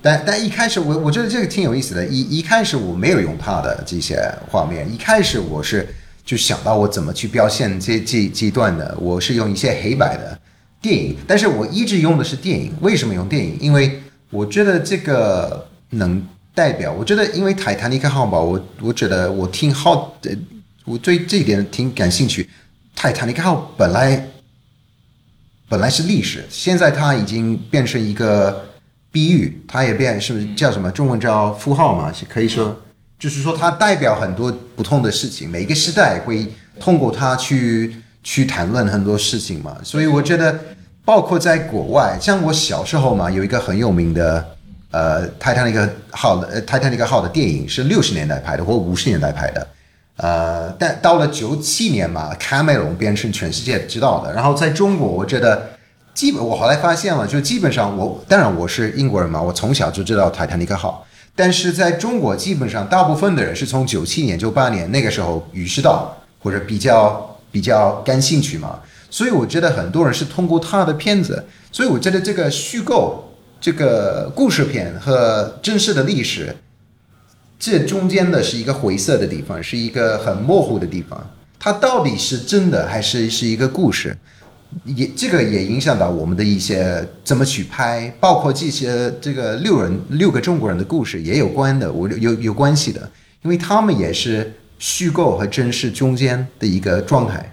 [0.01, 4.17] 但但一开始我我觉得这个挺有意思的，一一开始我没有用它的这些
[4.49, 5.89] 画面，一开始我是
[6.29, 10.39] 就想到我怎么去表现这这这段的，我是用一些黑白的
[10.79, 13.57] 电影，但是我一直用的是电影，为什么用电影？
[13.59, 13.99] 因为
[14.29, 16.23] 我觉得这个能
[16.55, 20.37] 代表，我觉得因为泰坦尼克号吧，我我觉得我挺好，呃，
[20.85, 22.47] 我对这一点挺感兴趣。
[22.95, 24.29] 泰坦尼克号本来
[25.67, 28.67] 本来是历史，现在它已经变成一个
[29.11, 30.91] 比喻，它也变是不是叫什么？
[30.91, 32.13] 中文叫符号嘛？
[32.13, 32.79] 是可以说，
[33.19, 36.47] 就是说它代表很多不同的事情，每一个时代会
[36.79, 39.77] 通过它去去谈论很多事情嘛。
[39.83, 40.57] 所以我觉得，
[41.05, 44.47] 包括在国外，像我小时候嘛，有一个很有名的
[44.93, 49.67] 呃泰坦尼克号的呃泰坦尼克号的电影是六十年代拍的或五十年代拍的。
[50.19, 54.33] 呃，但到了九七年嘛，卡梅隆变成全世界知道的。
[54.33, 55.71] 然后在中国，我觉得
[56.15, 61.05] 基本我后来发现了，就基本上我当然我是英国人嘛，我从小就知道泰坦尼克号。
[61.39, 76.57] 但是在中国，基本上大部分的人是从九七年、九八年那个时候意识到或者比较比较感兴趣嘛，所以我觉得很多人是通过他的片子，所以我觉得这个虚构这个故事片和真实的历史。
[77.57, 81.31] 这中间的是一个灰色的地方，是一个很模糊的地方。
[81.61, 84.19] 它到底是真的还是是一个故事？
[84.85, 93.11] 也这个也影响到我们的一些怎么去拍，包括这些这个六人六个中国人的故事也有关的，我有有关系的，
[93.43, 97.53] 因为他们也是虚构和真实中间的一个状态。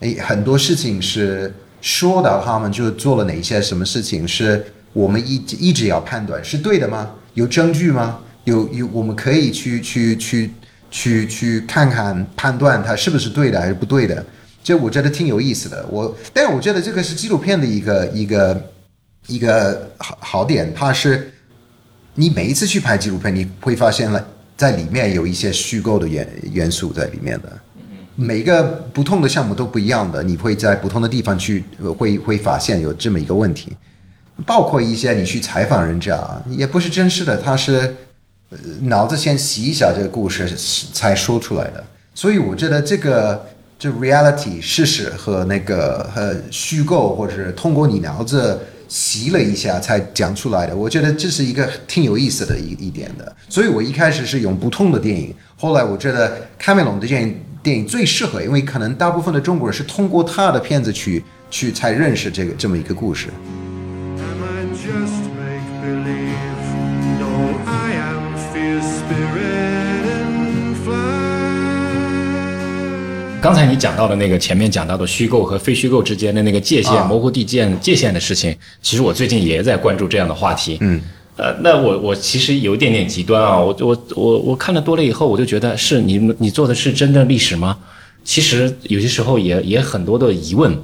[0.00, 4.62] 哎，很多事情是说到他们就做了哪些什么事情，是
[4.92, 7.10] 我们一一直要判断是对的吗？
[7.34, 8.18] 有证据吗？
[8.44, 10.50] 有有，我们可以去去去
[10.90, 14.24] 去去看看判断它是不是对的还是不对的。
[14.66, 15.86] 这我觉得挺有意思的。
[15.88, 18.62] 我，但是我觉得这个是纪录片的一个一个
[19.28, 21.32] 一个好好点，它是
[22.16, 27.52] 你每一次去拍纪录片，你会发现了在里面有一些虚构的元元素在里面的。
[28.16, 28.60] 每个
[28.92, 31.62] 不同的项目都不一样的，你会在不同的地方去
[31.96, 33.72] 会会发现有这么一个问题，
[34.44, 37.94] 包括一些你去采访人家，也不是真实的，他是
[38.80, 40.52] 脑子先洗一下这个故事
[40.92, 41.84] 才说出来的，
[42.16, 43.46] 所以我觉得这个
[43.78, 48.58] 就 reality 事实和那个呃虚构，或者是通过你脑子
[48.88, 53.36] 洗了一下才讲出来的，我觉得这是一个挺有意思的一一点的。
[53.48, 63.28] 所以我一开始是用不同的电影，后来我觉得卡梅隆的电影电影最适合，因为可能大部分的中国人是通过他的片子去去才认识这个这么一个故事。
[73.46, 80.78] 刚才你讲到的那个前面讲到的虚构和非虚构之间的那个界限、啊模糊地界界限的事情，其实我最近也在关注这样的话题。
[80.80, 81.00] 嗯，
[81.36, 87.78] 呃，那我我其实有一点点极端啊，我我我我看了多了以后，我就觉得是你你做的是真正历史吗？
[88.24, 90.76] 其实有些时候也也很多的疑问。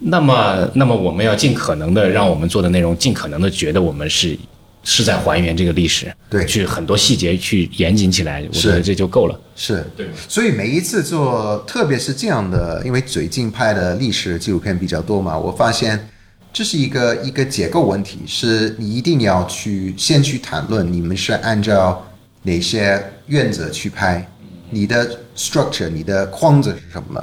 [0.00, 4.36] 那么，那么我们要尽可能的让我们做的内容，尽可能的觉得我们是
[4.82, 9.40] 是在还原这个历史，对去很多细节去严谨起来，我觉得这就够了。
[9.54, 16.08] 是对，所以每一次做，特别是这样的，因为最近拍的历史纪录片比较多嘛，我发现
[16.52, 22.04] 这是一个一个结构问题，是你一定要去先去谈论你们是按照
[22.42, 24.26] 哪些原则去拍，
[24.70, 27.22] 你的 structure，你的框子是什么？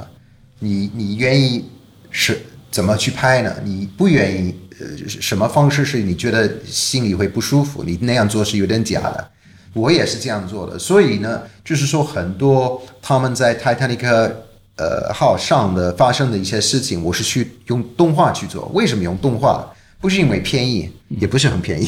[0.58, 1.64] 你你愿意
[2.10, 2.40] 是
[2.70, 3.54] 怎么去拍呢？
[3.64, 7.84] 你不愿意，呃，什么方式是你觉得心里会不舒服？
[7.84, 9.30] 你那样做是有点假的。
[9.72, 14.44] 我也是这样做的，所以呢，就是说很多他们在泰坦尼克
[14.76, 18.68] 呃号上的发生的一些事情，我是去用动画去做。
[18.74, 19.64] 为什么用动画？
[20.00, 21.86] 不是因为便宜，也不是很便宜，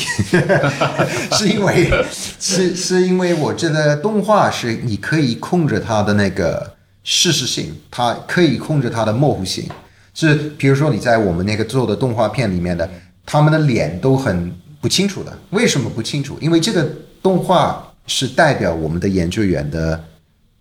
[1.32, 1.90] 是因为
[2.38, 9.66] 是是因为我觉得动画是你可以控制它的那个事实性，它可以控制它的模糊性。
[10.14, 12.88] 是比如说你在我们那个做的动画片里面的，
[13.24, 15.36] 他们的脸都很不清楚的。
[15.50, 16.36] 为什么不清楚？
[16.40, 16.86] 因为这个
[17.22, 20.02] 动画是代表我们的研究员的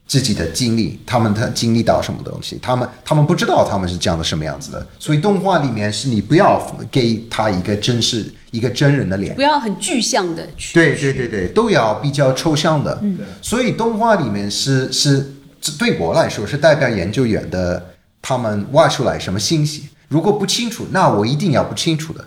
[0.07, 4.85] 自己的经历，他们他经历到什么东西，他们他们不知道他们是这样的什么样子的。
[4.99, 9.41] 所以动画里面是你不要给他一个真实一个真人的脸不。
[9.41, 10.73] 要很具象的去。
[10.73, 12.99] 对对对对，都要比较抽象的。
[13.01, 15.33] 嗯，所以动画里面是是
[15.79, 17.90] 对我来说是代表研究员的，
[18.21, 22.25] 他们挖出来什么信息，如果不清楚，那我一定要不清楚的。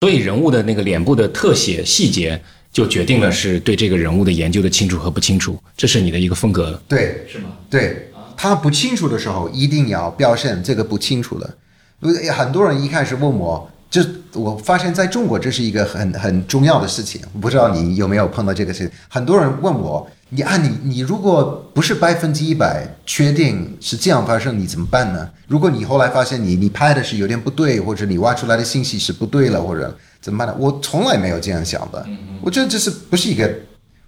[0.00, 2.40] 所以人物的那个脸部的特写细节，
[2.72, 7.50] 就决定了是对这个人物的研究的清楚和不清楚，这是你的一个风格，对，是吗？
[7.70, 11.56] 对，他不清楚的时候，一定要表现这个不清楚的。
[12.00, 18.90] 呃很多人一开始问我，这我发现在中国这是一个很很重要的事情，不知道你有没有碰到这个事情？
[19.08, 25.28] 很多人问我，你按，你你如果不是百分之一百确定是这样发生，你怎么办呢？
[25.46, 30.56] 如果你后来发现你你拍的是有点不对，或者你挖出来的信息是不对了，或者怎么办呢？
[30.58, 32.06] 我从来没有这样想的，
[32.40, 33.54] 我觉得这是不是一个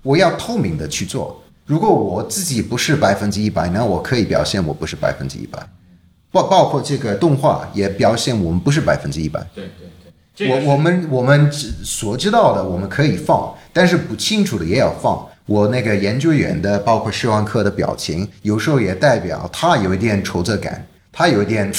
[0.03, 1.43] 我要透明的去做。
[1.66, 5.59] 如果我自己不是百分之一百，那我可以表现我不是百分之一百，
[6.33, 9.47] 包包括这个动画也表现我们不是百分之一百。
[9.55, 15.29] 对对对，我我们我们只所知道的我们可以放，但是不清楚的也要放。
[15.47, 21.70] 我那个研究员的，包括施万科的表情，有时候也代表他有一点挫折感，他有一点，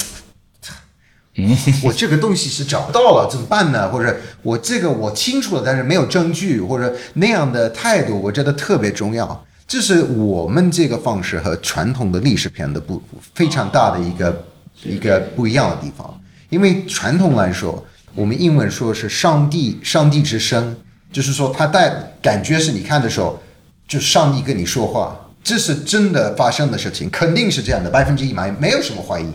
[1.84, 3.89] 我这个东西是找不到了，怎么办呢？
[3.89, 9.45] 或者我这个我清楚了，但是没有证据，或者那样的态度，我觉得特别重要。
[9.68, 13.01] 这是我们这个方式和传统的历史片的不
[13.34, 14.45] 非常大的一个
[14.84, 16.22] 一个不一样的地方。
[16.49, 20.76] 因为传统来说，我们英文说是上帝上帝之声，
[21.11, 21.91] 就是说他带
[22.22, 23.41] 感觉是你看的时候，
[23.88, 29.28] 就上帝跟你说话，这是真的发生的事情，肯定是这样的，百分之一百没有什么怀疑，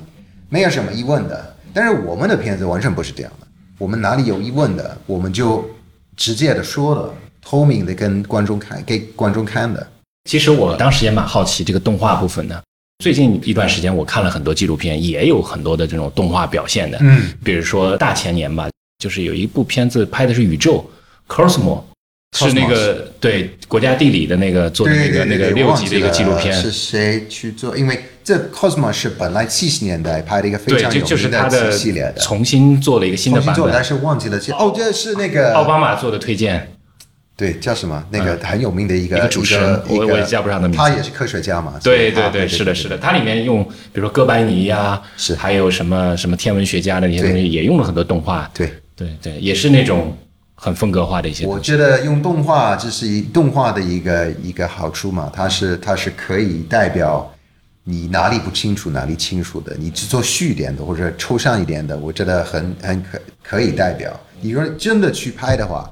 [0.49, 1.57] 没有什么疑问的。
[1.73, 3.47] 但是我们的片子完全不是这样的，
[3.79, 5.65] 我们哪里有疑问的，我们就
[6.17, 9.87] 直接的说了，透明的跟观众看，给观众看的。
[10.29, 12.61] 其实我当时也蛮好奇这个动画部分的。
[13.03, 16.99] 最近一段时间，我看了很多纪录片，也有很多的这种动画表现的。
[17.01, 20.85] 嗯，比如说大前年吧，就是有一部片子拍的是宇宙
[21.27, 21.83] Cosmo，
[22.33, 26.53] 是那个对国家地理的那个做的那个那个六集的一个纪录片。
[26.55, 27.77] 是谁去做？
[27.77, 33.85] 因为这 Cosmo 是本来七十年代拍的一个非，常有名他的系列的，重新做了一个新的版重新做的，但。
[33.85, 36.71] 是忘记了这哦，这是那个奥巴马做的推荐，
[37.37, 38.05] 对叫什么？
[38.11, 41.75] 那个很有名的一个一个主持人我我也叫不上他名字他也是科学家嘛？
[41.83, 48.49] 对对对，是的，是的，它里面用比如说哥白尼呀，是还有什么什么天文学家的那些东西，也用了很多动画。
[48.55, 48.71] 对。
[48.95, 50.15] 对对，也是那种
[50.63, 51.47] 很风格化的一些。
[51.47, 57.29] 我觉得用动画，这是一动画的一个一个好处嘛，它是它是可以代表
[57.83, 64.13] 你哪里不清楚哪里清楚的，你只做虚一点的或者抽象一点的，我觉得很很可可以代表。
[64.43, 65.91] 你说真的去拍的话，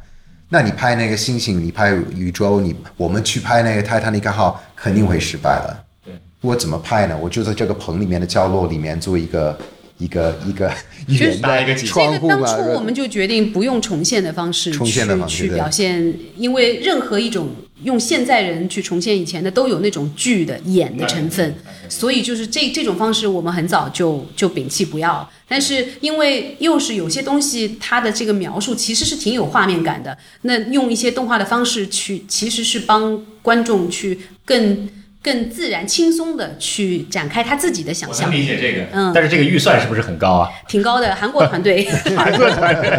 [0.50, 5.84] 那你拍那个星星，你拍宇宙，你我们去拍那个泰坦尼克号肯定会失败了。
[6.04, 6.12] 对，
[6.42, 7.16] 我怎么拍呢？
[7.16, 9.58] 我就在这个棚里面的角落里面做一个
[9.98, 10.70] 一个一个
[11.08, 17.48] 实圆的搭一个景这个当窗户啊，初我们就决定不用重现的方式重现的方式去去表现，因为任何一种
[17.82, 25.28] 用现在人去重现以前的，都有那种剧的演的成分，嗯所以就是这这种方式，我们很早就就摒弃不要。
[25.48, 34.86] 但是因为又是有些东西，它的这个描述其实是挺有画面感的，那用一些动画的方式去，其实是帮观众去更
[35.28, 40.48] 更自然、轻松的去展开他自己的想象，理解这个，嗯但是这个预算是不是很高啊？
[40.66, 41.14] 挺高的。
[41.14, 42.90] 韩国团队，韩国团队，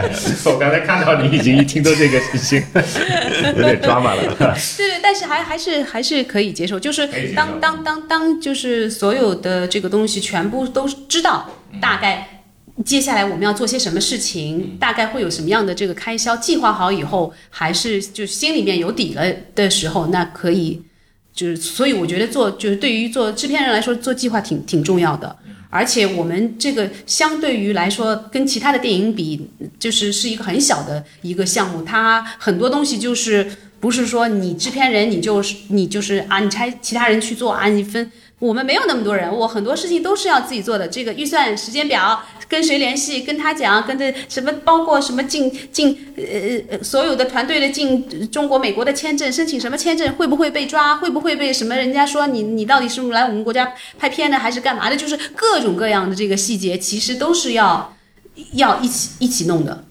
[0.46, 2.62] 我刚才看到你已经一听到这个已经
[3.58, 4.22] 有点抓马了。
[4.78, 11.50] 对对，但是还还是还是可以接受，就是当当当当，就是所有的这个东西全部都知道
[11.82, 12.28] 大概。
[12.86, 20.82] 接下来我们要做些什么事情，大概会有什么样的这个开销，计划好以后，还是就心里面有底了的时候，那可以，
[21.40, 25.34] 就是所以我觉得做就是对于做制片人来说，做计划挺挺重要的。
[25.70, 38.12] 而且我们这个相对于来说，跟其他的电影比，就是是一个很小的一个项目，它很多东西就是不是说你制片人你就是你就是啊，你拆其他人去做啊，你分。
[38.40, 40.88] 我们没有那么多人，我很多事情都是要自己做的。
[40.88, 46.24] 这个预算、时间表，跟谁联系，跟他讲，跟这什么，包括什么进进呃
[46.78, 54.96] 呃所有的团队的进中国、美国的签证，申请什么签证，会不会被抓，会不会被什么人家说你你到底是不是来我们国家拍片的还是干嘛的？
[54.96, 57.94] 就是各种各样的这个细节，其实都是要
[58.54, 59.84] 要一起一起弄的。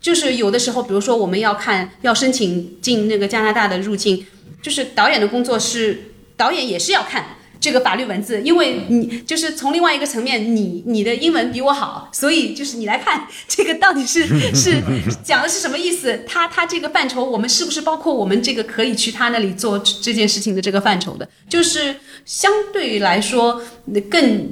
[0.00, 4.26] 就是有的时候，比如说我们要看要申请进那个加拿大的入境，
[4.60, 7.26] 就是导演的工作是导演也是要看。
[7.66, 14.80] 这个法律文字，因为你就是从另外一个层面，你你的英文比我好，所以就是你来看这个到底是 是
[15.24, 16.22] 讲的是什么意思？
[16.24, 21.28] 他他这个范畴，我们是不是包括我们这个可以去他那里做这件事情的这个范畴的？
[21.48, 23.60] 就是相对于来说
[24.08, 24.48] 更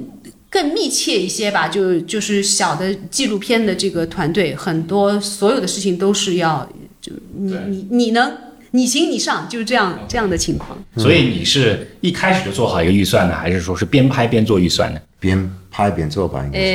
[0.49, 1.69] 更密切一些吧。
[1.69, 8.37] 就就是小的纪录片的这个团队，很多所有的事情都是要就你你你能
[8.75, 10.77] 你行你上，就是这样这样的情况。
[10.97, 14.99] 所以你是一开始就做好一个预算呢，还是说是边拍边做预算呢？
[15.17, 16.65] 边拍边做吧，应该是。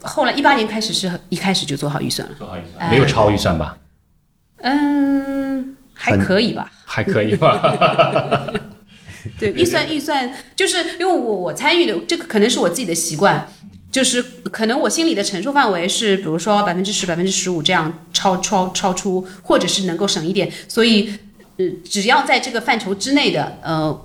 [0.00, 2.34] 呃，后来一八年开始是一开始就做好预算了。
[2.38, 3.76] 做好预算，没有超预算吧？
[4.58, 6.70] 嗯，还可以吧。
[6.84, 8.52] 还可以吧？
[9.40, 13.48] 对，预算预算就是因为我我参与的这个可能是我自己的习惯，
[13.94, 14.20] 就是
[14.50, 21.08] 可能我心里的承受范围是，比如说百分之十、百分之十五这样超超超出，或者是能够省一点，所以
[21.58, 23.96] 呃，只要在这个范畴之内的，呃，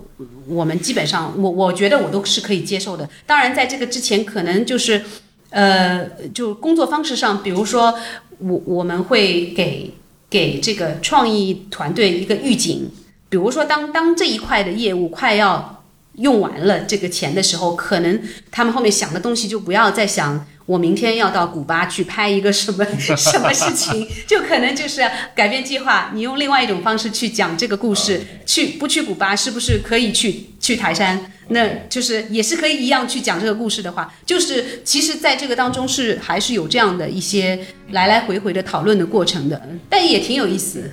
[0.46, 3.10] 我们基本上我我觉得我都是可以接受的。
[3.26, 5.04] 当然，在这个之前，可能就是
[5.50, 7.98] 呃，就工作方式上，比如说
[8.38, 9.92] 我我们会给
[10.30, 12.88] 给这个创意团队一个预警。
[13.28, 15.79] 比如说当，当这一块的业务快要
[16.14, 22.86] 用完了这个钱的时候，可能他们后面想的东西就不要再想我明天要到古巴去拍一个什么
[23.18, 25.02] 什么事情，就可能就是
[25.34, 28.22] 改变计划，你用另外一种方式去讲这个故事。
[28.46, 31.32] 去不去古巴，是不是可以去去台山？
[31.52, 37.60] 那就是也是可以一样去讲这个故事的话，就是其实在这个当中是还是有这样的一些
[37.92, 40.92] 来来回回的讨论的过程的，但也挺有意思。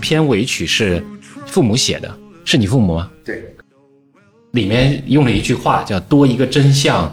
[0.00, 1.02] 片尾曲是
[1.46, 3.10] 父母写的，是你父母吗？
[3.24, 3.42] 对，
[4.52, 7.12] 里面用了一句话叫“多一个真相”，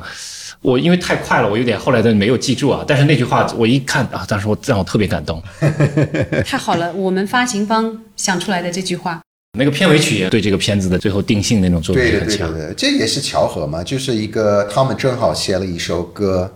[0.61, 2.85] 我因为太快了，我有点后来的没有记住啊。
[2.87, 5.41] 但是那句话我一看啊，当时我让我特别感动。
[6.45, 9.19] 太好了，我们发行方想出来的这句话，
[9.57, 12.51] 那个片尾曲也对这个片子的最后定性那种作用很强。
[12.51, 16.53] 对对对的，这也是巧合嘛，就是一个他们正好写了一首歌，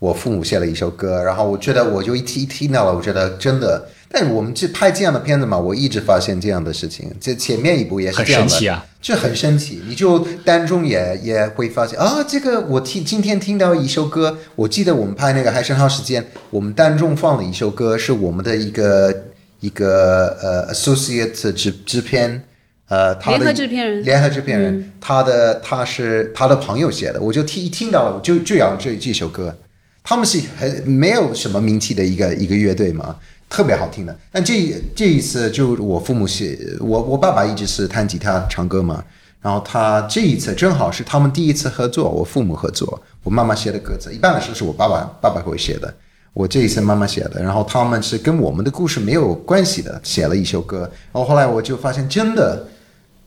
[0.00, 3.86] 我父母写了一首歌，然后我觉得我就一听一听到了，我觉得真的。
[4.10, 9.80] 但我们去拍这样的片子嘛，我一直发现这样的事情，这前面一部也是很这样的，神奇啊，就很神奇。
[9.86, 19.24] 你就当中也也会发现啊，这个我听今天听到一首歌，我记得我们拍那个《海参号时间》，我们当中放了一首歌是我们的一个
[19.60, 22.42] 一个呃 associate 制制片。
[22.88, 29.54] 呃，他的联合制片人联合制片人，他的他是他的朋友写的，我就听一听到了，我就就要这这首歌，
[30.02, 33.14] 他们是很没有什么名气的一个一个乐队嘛，
[33.48, 34.16] 特别好听的。
[34.32, 39.04] 但这这一次就我父母是我我爸爸一直是弹吉他唱歌嘛，
[39.40, 45.92] 然后他这一次正好是他们第一次合作，我父母合作，我妈妈写的歌词，一般来说是我爸爸爸爸会写的。
[46.32, 52.66] 我这一次妈妈写的，然后他们是跟我们的故事没有关系的，写了一首歌，然后后来我就发现真的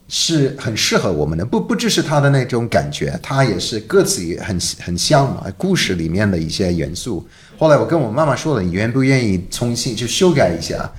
[0.08, 7.26] 是很适合我们的，不不只是他的那种感觉，他也是歌词也很很像嘛，故事里面的一些元素。
[7.58, 10.90] 后来我跟我妈妈说了，你愿不愿意重新就修改一下？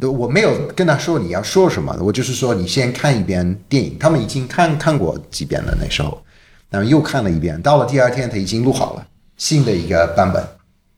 [0.00, 6.20] 我没有跟他说你要说什么，我就是说你先看一遍电影，他们已经看看过几遍了那时候。
[6.70, 7.60] 然后又看了一遍。
[7.60, 9.06] 到了第二天，他已经录好了
[9.36, 10.42] 新的一个版本，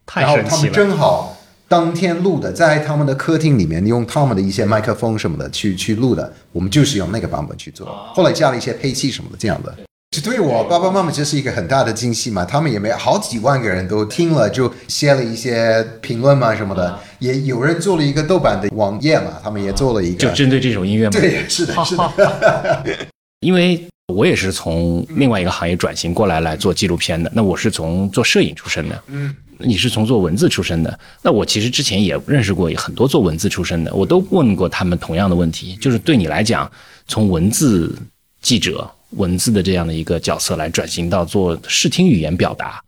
[0.06, 0.72] 太然后他们神奇了。
[0.72, 1.33] 正好
[1.74, 7.84] 当天录的，在他们的客厅里面用他们的一些麦克风什么的去去录的，我们就是用那个版本去做，
[8.14, 9.74] 后来加了一些配器什么的，这样的。
[10.12, 21.10] 这对我爸爸妈妈这是一个很大的惊喜嘛，他们也没好几万个人都听了，就写了一些评论嘛什么的，也有人做了一个豆瓣的网页嘛，他们也做了一个，就针对这首音乐嘛？
[21.10, 22.84] 对，是的，是的，
[23.44, 23.84] 因为
[24.14, 27.28] 我也是从另外一个行业转型过来来做纪录片的。
[27.34, 30.98] 那我是从做摄影出身的，嗯，你是从做文字出身的。
[31.22, 36.70] 那我其实之前也认识过很多做文字出身的，我都问过他们同样的问题，就是对你来讲，
[37.06, 37.96] 从文字
[38.42, 42.82] 记者、文字的这样的一个角色来转型到做视听语言表达，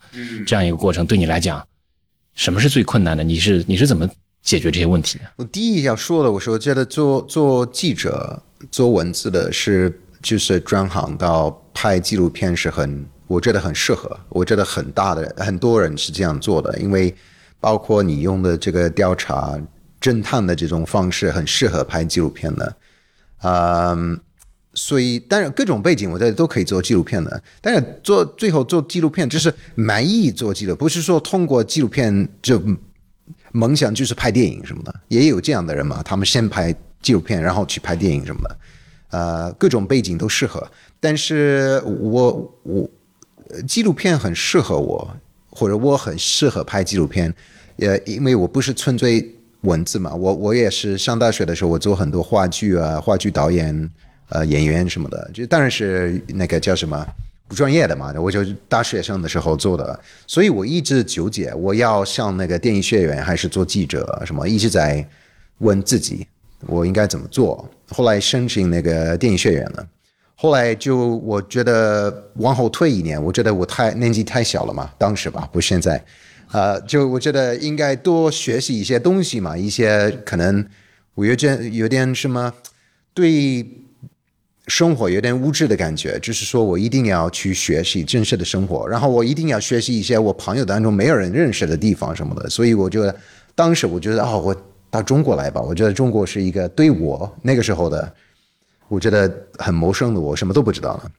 [0.47, 1.65] 这样一个过程，对你来讲，
[2.35, 3.23] 什么是最困难的？
[3.25, 4.09] 你是你是怎么
[4.43, 5.25] 解决这些问题的？
[5.37, 17.15] 我第一要说的，我说觉得做做记者、做文字的是就是转行到拍纪录片是很，我觉得很适合，我觉得很大的很多人是这样做的，因为
[17.61, 19.59] 包括你用的这个调查
[20.01, 22.77] 侦探的这种方式，很适合拍纪录片的，
[23.43, 24.21] 嗯。
[24.79, 27.43] 所以，当然各种背景，我觉得都可以做纪录片的。
[27.63, 32.63] 但是做最后做纪录片，就是满意做纪录，不是说通过纪录片就
[33.53, 36.03] 梦想就是拍电影什么的，也有这样的人嘛。
[36.03, 38.57] 他们先拍纪录片，然后去拍电影什么的，
[39.13, 40.63] 呃，各种背景都适合。
[41.01, 42.91] 但是我我
[43.67, 45.17] 纪录片很适合我，
[45.51, 47.33] 或者我很适合拍纪录片，
[47.79, 53.91] 呃，因为我不是纯粹文字嘛，我我也是上大学的时候，我做很多话剧啊，话剧导演。
[54.29, 57.07] 呃，演员什么的，就当然是那个叫什么
[57.47, 65.09] 不专业的嘛，我就大学生的时候做的，所以我一直纠结，我要上那个电影学院还是做记者什么，一直在
[65.59, 66.27] 问自己
[66.67, 67.65] 我应该怎么做。
[67.91, 69.87] 后来申请那个电影学院了，
[70.37, 76.05] 后来就我觉得往后退一年，我觉得我太年纪太小了嘛，当时吧，不现在，
[76.53, 80.65] 呃，就我觉得应该多学习一些东西嘛，一些可能
[81.15, 82.53] 我有点有点什么
[83.13, 83.67] 对。
[84.69, 92.51] 生活有点物质的感觉，就是说我一定要去学习真实的生活，然后我一定要学习一些我朋友当中没有人认识的地方什么的。
[92.51, 93.15] 所以我觉得，
[93.55, 94.57] 当时我觉得哦，我
[94.91, 95.61] 到中国来吧。
[95.61, 98.13] 我觉得中国是一个对我那个时候的，
[98.89, 101.11] 我觉得很陌生的，我什么都不知道了。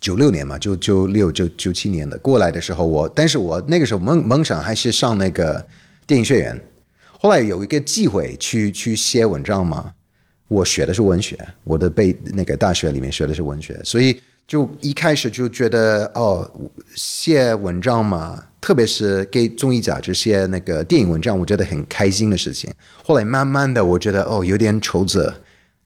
[0.00, 5.66] 九六年嘛，九九六九九七年的过来的时候，我但是我那个时候梦梦想还是上那个
[6.06, 6.60] 电影学院，
[7.18, 9.92] 后来有一个机会去去写文章嘛。
[10.48, 16.48] 我学的是文学，我的背那个大学里面学的是文学，所以就一开始就觉得哦，
[16.94, 22.72] 写文章嘛，特别是给综艺杂志写那个电影文章，我觉得很开心的事情。
[23.02, 25.34] 后来慢慢的，我觉得哦，有点愁责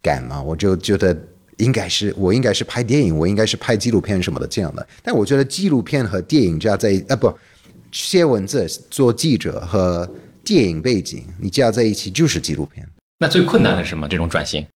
[0.02, 1.16] 感嘛，我就觉得
[1.58, 4.86] 应该是我应该是拍电影，我应该是拍纪录片什么的这样的。
[5.02, 7.32] 但我觉得纪录片和电影加在啊不，
[7.92, 10.08] 写文字做记者和
[10.42, 12.86] 电影背景你加在一起就是纪录片。
[13.18, 14.08] 那最困难的是什么？
[14.08, 14.66] 这种转型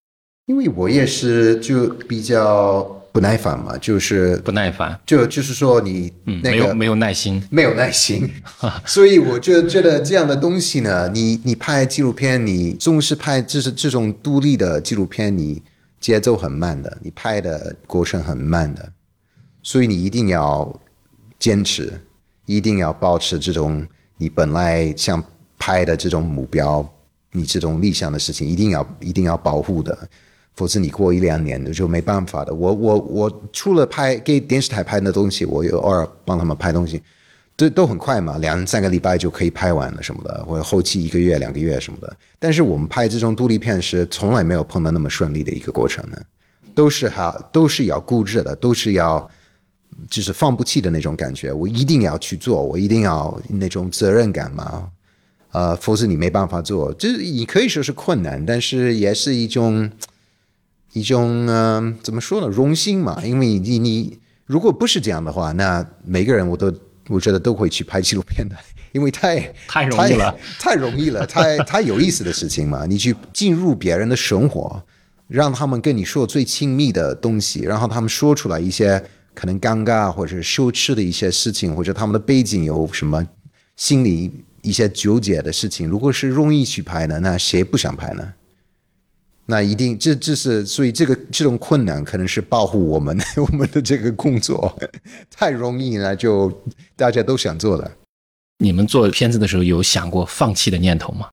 [0.46, 8.28] 因为我也是就比较不耐烦嘛，就是不耐烦，就就是说你嗯，那个没有没有耐心，没有耐心，
[8.84, 15.62] 所以我就觉得这样的东西呢，你你拍纪录片，你重视拍就是这种独立的纪录片，你
[16.00, 18.92] 节奏很慢的，你拍的过程很慢的，
[19.62, 20.80] 所以你一定要
[21.38, 21.92] 坚持，
[22.46, 23.86] 一定要保持这种
[24.16, 25.22] 你本来想
[25.56, 26.84] 拍的这种目标。
[27.36, 30.08] 你这种理想的事情一定要一定要保护的，
[30.54, 32.54] 否则你过一两年就没办法的。
[32.54, 37.02] 我我我除了拍给电视台拍的东西，我有偶尔帮他们拍东西，
[37.56, 42.16] 都都很快嘛，两三个礼拜就可以拍完了什么的，或者后期一个月两个月什么的。
[42.38, 46.24] 但是我们拍这种独立片是从来没有碰到那么顺利的一个过程的，
[46.74, 49.28] 都是哈都是要固执的，都是要
[50.08, 51.52] 就是放不弃的那种感觉。
[51.52, 54.88] 我一定要去做，我一定要那种责任感嘛。
[55.52, 59.88] 呃，否则你没办法做，就是你可以说是困难，但是也是一种
[60.94, 63.20] 一种呃，怎么说呢，荣幸嘛。
[63.22, 66.72] 因为你你如果不是这样的话，那每个人我都
[67.08, 68.56] 我觉得都会去拍纪录片的，
[68.92, 72.86] 因为太 太容易了，太容易了，太太有意思的事情嘛。
[72.88, 74.82] 你去进入别人的生活，
[75.28, 79.04] 让他们跟你说最亲密的东西，然后他们说出来一些
[79.34, 83.26] 可能尴尬或者羞耻的一些事情，或者他们的背景有什么
[83.76, 84.32] 心理。
[84.64, 88.32] 一些纠结的事情，如果是容易去拍的，那谁不想拍呢？
[89.46, 94.78] 那一定，这这是所以这个这种困难可能是保护我们 我们的这个工作
[95.30, 96.50] 太容易了，就
[96.96, 97.90] 大家都想做了。
[98.58, 101.28] 你们做片子的时候有想过放弃的念头吗？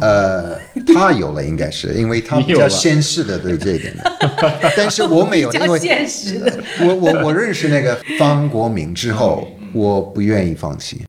[0.00, 0.58] 呃，
[0.94, 4.18] 他有了，应该是因为他比较现实的对这一点的，
[4.76, 6.52] 但是我没有，因为现实的。
[6.80, 11.04] 我我我认识那个方国明之后，我不愿意放弃。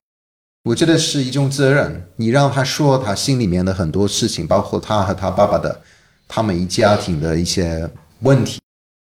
[0.64, 5.82] 我觉得是一种责任，你让他说他心里面的很多事情，包括他和他爸爸的
[6.28, 7.90] 他们一家庭的一些
[8.22, 8.60] 问题，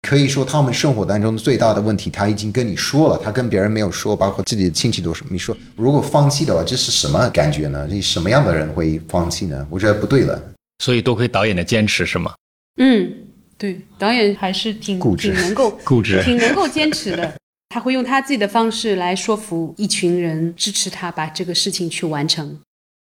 [0.07, 5.23] 可以说他们生活当中最大的问题，他已经跟你说了，他跟别人没有说，包括自己的亲戚都是。
[5.29, 7.87] 你说如果放弃的话，这是什么感觉呢？
[7.89, 9.65] 你什么样的人会放弃呢？
[9.69, 10.41] 我觉得不对了。
[10.83, 12.33] 所以多亏导演的坚持是吗？
[12.81, 13.09] 嗯，
[13.57, 17.33] 对，导演还是挺固执挺能够固执挺能够坚持的。
[17.69, 22.59] 他会用他自己的方式来说服一群人，支持他把这个事情去完成。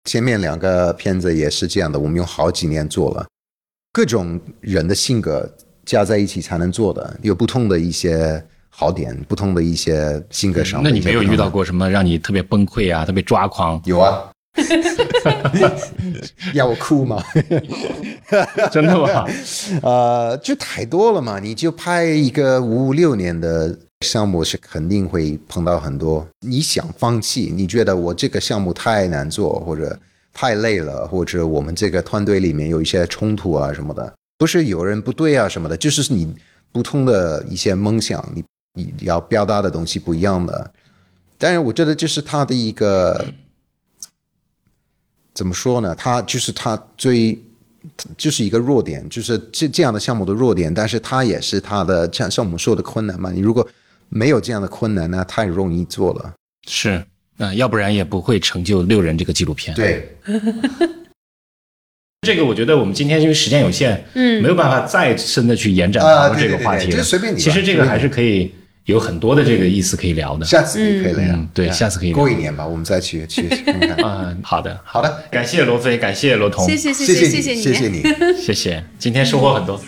[0.09, 3.25] 前面两个片子也是这样的，我们用好几年做了，
[3.93, 5.47] 各种人的性格
[5.85, 10.95] 加在一起才能做的，有不同的一些好点，不同的一些性格上的那。
[10.95, 13.79] 你没有遇到过什么让你特别崩溃啊、特别抓狂？
[13.85, 14.31] 有啊，
[16.55, 17.23] 要我哭吗？
[18.71, 19.25] 真的吗？
[19.83, 29.95] 呃，就太多了嘛，你就拍一个五六年的项目，是肯定会碰到很多你想放弃，你觉得我这个项目太难做，或者
[30.33, 36.35] 太累了，或者我们这个团队里面有一些冲突啊什么的，不是有人不对啊什么的，就是你
[36.71, 38.43] 不同的一些梦想，你
[38.73, 40.73] 你要表达的东西不一样的。
[41.37, 43.25] 当然，我觉得这是他的一个
[45.33, 45.93] 怎么说呢？
[45.95, 47.39] 他就是他最
[48.17, 53.29] 就是一个弱点，就是这这样的项目的弱点，但是它也是它的像像我们说的困难嘛。
[53.29, 53.67] 你如果
[54.07, 56.33] 没有这样的困难，那太容易做了。
[56.65, 57.05] 是，
[57.37, 60.15] 嗯、要不然也不会成就《六人》这个纪录片。，对，
[62.21, 66.91] 这个我觉得我们今天因为时间有限，嗯，没有办法再深的去延展讨论这个话题了。
[66.91, 68.51] 对就随便你其实这个还是可以
[68.85, 70.45] 有很多的这个意思可以聊的。
[70.45, 73.97] 下次你可以聊嗯对下次可以聊过一年吧，我们再去去看看。
[74.03, 78.03] 嗯， 好的，好的， 感谢罗飞，感谢罗彤，谢谢谢谢你，谢谢谢谢你。
[78.41, 79.81] 谢谢，今天收获很多。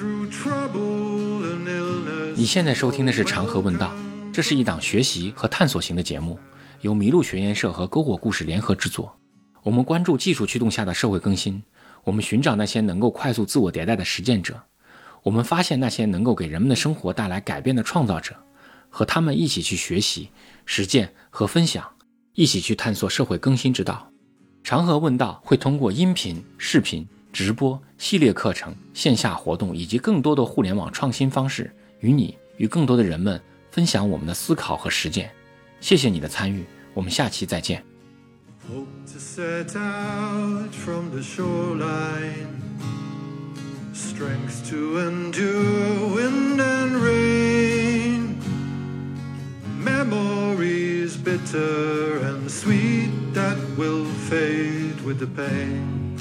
[2.36, 3.94] 你现在收听的是《长河问道》，
[4.34, 6.38] 这是一档学习和探索型的节目，
[6.86, 9.18] 由麋鹿学研社和篝火故事联合制作。
[9.64, 11.64] 我们关注技术驱动下的社会更新，
[12.04, 14.62] 我们寻找那些能够快速自我迭代的实践者，
[15.24, 18.36] 我们发现那些能够给人们的生活带来改变的创造者，
[18.88, 20.30] 和他们一起去学习、
[20.64, 21.84] 实践和分享，
[22.36, 24.08] 一起去探索社会更新之道。
[24.64, 33.42] 长河问道会通过音频、视频、直播、系列课程、线下活动以及更多的互联网创新方式，与你与更多的人们
[33.72, 35.32] 分享我们的思考和实践。
[35.82, 36.64] 谢谢你的参与，
[36.95, 37.83] 我们下期再见。
[38.69, 42.61] Hope to set out from the shoreline,
[43.93, 48.37] strength to endure wind and rain,
[49.83, 56.17] memories bitter and sweet that will fade with the pain.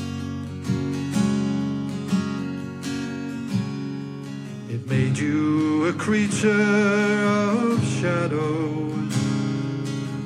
[4.69, 9.22] It made you a creature of shadows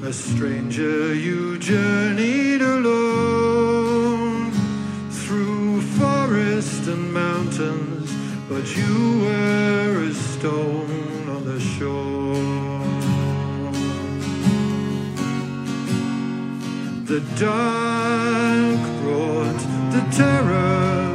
[0.09, 4.51] a stranger you journeyed alone
[5.11, 8.11] through forest and mountains,
[8.49, 12.35] but you were a stone on the shore.
[17.05, 19.61] The dark brought
[19.93, 21.08] the terror,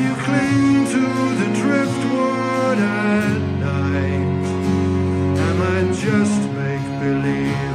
[0.00, 1.00] you cling to
[1.40, 4.44] the driftwood at night.
[5.38, 7.73] Am I just make believe?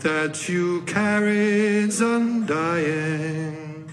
[0.00, 3.90] that you carried undying.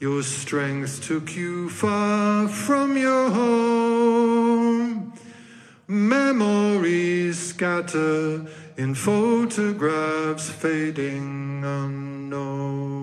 [0.00, 5.12] Your strength took you far from your home.
[5.88, 8.46] Memories scatter
[8.76, 12.97] in photographs fading unknown.